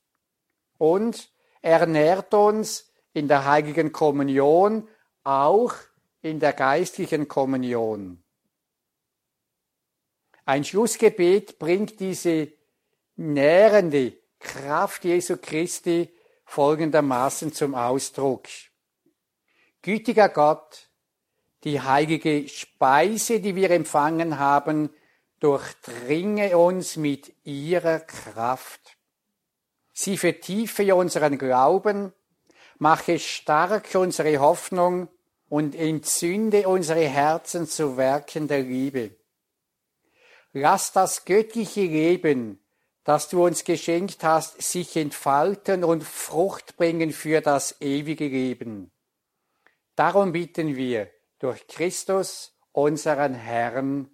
[0.77, 1.31] Und
[1.61, 4.87] er nährt uns in der heiligen Kommunion,
[5.23, 5.73] auch
[6.21, 8.23] in der geistlichen Kommunion.
[10.45, 12.56] Ein Schlussgebet bringt diese
[13.17, 16.09] nährende Kraft Jesu Christi
[16.45, 18.47] folgendermaßen zum Ausdruck.
[19.81, 20.87] Gütiger Gott,
[21.63, 24.89] die heilige Speise, die wir empfangen haben,
[25.39, 28.97] durchdringe uns mit ihrer Kraft.
[29.93, 32.13] Sie vertiefe unseren Glauben,
[32.77, 35.09] mache stark unsere Hoffnung
[35.49, 39.11] und entzünde unsere Herzen zu Werken der Liebe.
[40.53, 42.59] Lass das göttliche Leben,
[43.07, 48.91] das du uns geschenkt hast, sich entfalten und Frucht bringen für das ewige Leben.
[49.95, 54.09] Darum bitten wir durch Christus, unseren Herrn.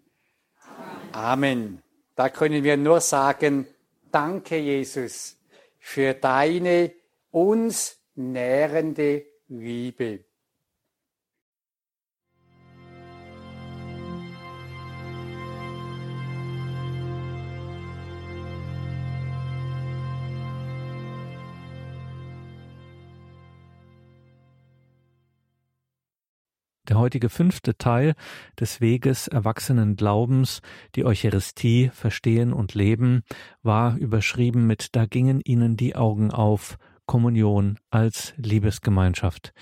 [1.12, 1.82] Amen.
[2.14, 3.66] Da können wir nur sagen,
[4.12, 5.38] danke Jesus
[5.80, 6.92] für deine
[7.32, 10.24] uns nährende Liebe.
[26.90, 28.14] Der heutige fünfte Teil
[28.60, 30.62] des Weges erwachsenen Glaubens,
[30.96, 33.24] die Eucharistie verstehen und leben,
[33.62, 39.54] war überschrieben mit Da gingen ihnen die Augen auf, Kommunion als Liebesgemeinschaft.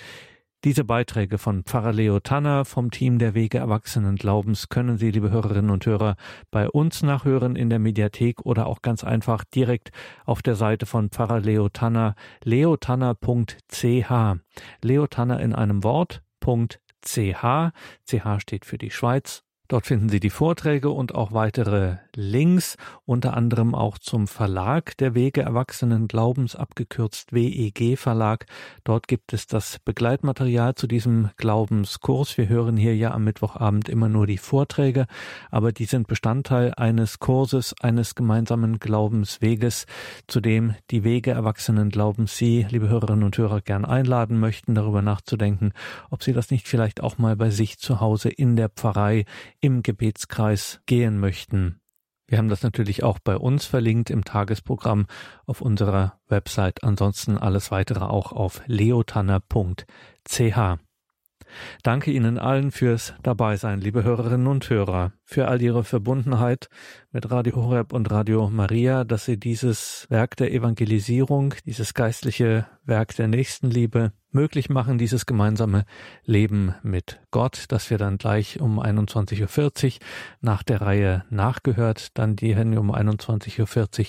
[0.64, 5.32] Diese Beiträge von Pfarrer Leo Tanner vom Team der Wege Erwachsenen Glaubens können Sie, liebe
[5.32, 6.16] Hörerinnen und Hörer,
[6.52, 9.92] bei uns nachhören in der Mediathek oder auch ganz einfach direkt
[10.24, 12.14] auf der Seite von Pfarrer Leo Tanner,
[12.44, 14.12] leotanner.ch.
[14.84, 16.22] Leo Tanner in einem Wort,
[17.02, 17.72] CH.
[18.06, 23.38] CH steht für die Schweiz Dort finden Sie die Vorträge und auch weitere Links, unter
[23.38, 28.48] anderem auch zum Verlag der Wege Erwachsenen Glaubens, abgekürzt WEG Verlag.
[28.84, 32.38] Dort gibt es das Begleitmaterial zu diesem Glaubenskurs.
[32.38, 35.06] Wir hören hier ja am Mittwochabend immer nur die Vorträge,
[35.52, 39.86] aber die sind Bestandteil eines Kurses, eines gemeinsamen Glaubensweges,
[40.28, 45.02] zu dem die Wege Erwachsenen Glaubens Sie, liebe Hörerinnen und Hörer, gern einladen möchten, darüber
[45.02, 45.72] nachzudenken,
[46.10, 49.24] ob Sie das nicht vielleicht auch mal bei sich zu Hause in der Pfarrei
[49.62, 51.80] im Gebetskreis gehen möchten.
[52.28, 55.06] Wir haben das natürlich auch bei uns verlinkt im Tagesprogramm
[55.46, 56.84] auf unserer Website.
[56.84, 59.86] Ansonsten alles weitere auch auf leotanner.ch.
[61.84, 66.68] Danke Ihnen allen fürs Dabeisein, liebe Hörerinnen und Hörer, für all Ihre Verbundenheit
[67.14, 73.16] mit Radio Horeb und Radio Maria, dass Sie dieses Werk der Evangelisierung, dieses geistliche Werk
[73.16, 75.86] der Nächstenliebe möglich machen, dieses gemeinsame
[76.26, 80.00] Leben mit Gott, das wir dann gleich um 21.40 Uhr
[80.40, 83.60] nach der Reihe nachgehört, dann die Hände um 21.40
[84.00, 84.06] Uhr,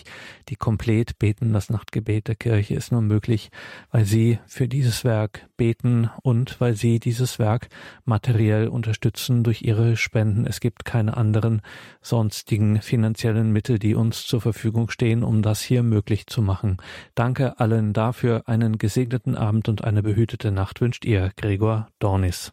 [0.48, 1.52] die komplett beten.
[1.52, 3.50] Das Nachtgebet der Kirche ist nur möglich,
[3.90, 7.68] weil Sie für dieses Werk beten und weil Sie dieses Werk
[8.04, 10.46] materiell unterstützen durch Ihre Spenden.
[10.46, 11.62] Es gibt keine anderen
[12.00, 16.78] sonstigen finanziellen Mittel, die uns zur Verfügung stehen, um das hier möglich zu machen.
[17.14, 18.42] Danke allen dafür.
[18.46, 22.50] Einen gesegneten Abend und eine behütete Nacht wünscht ihr, Gregor Dornis.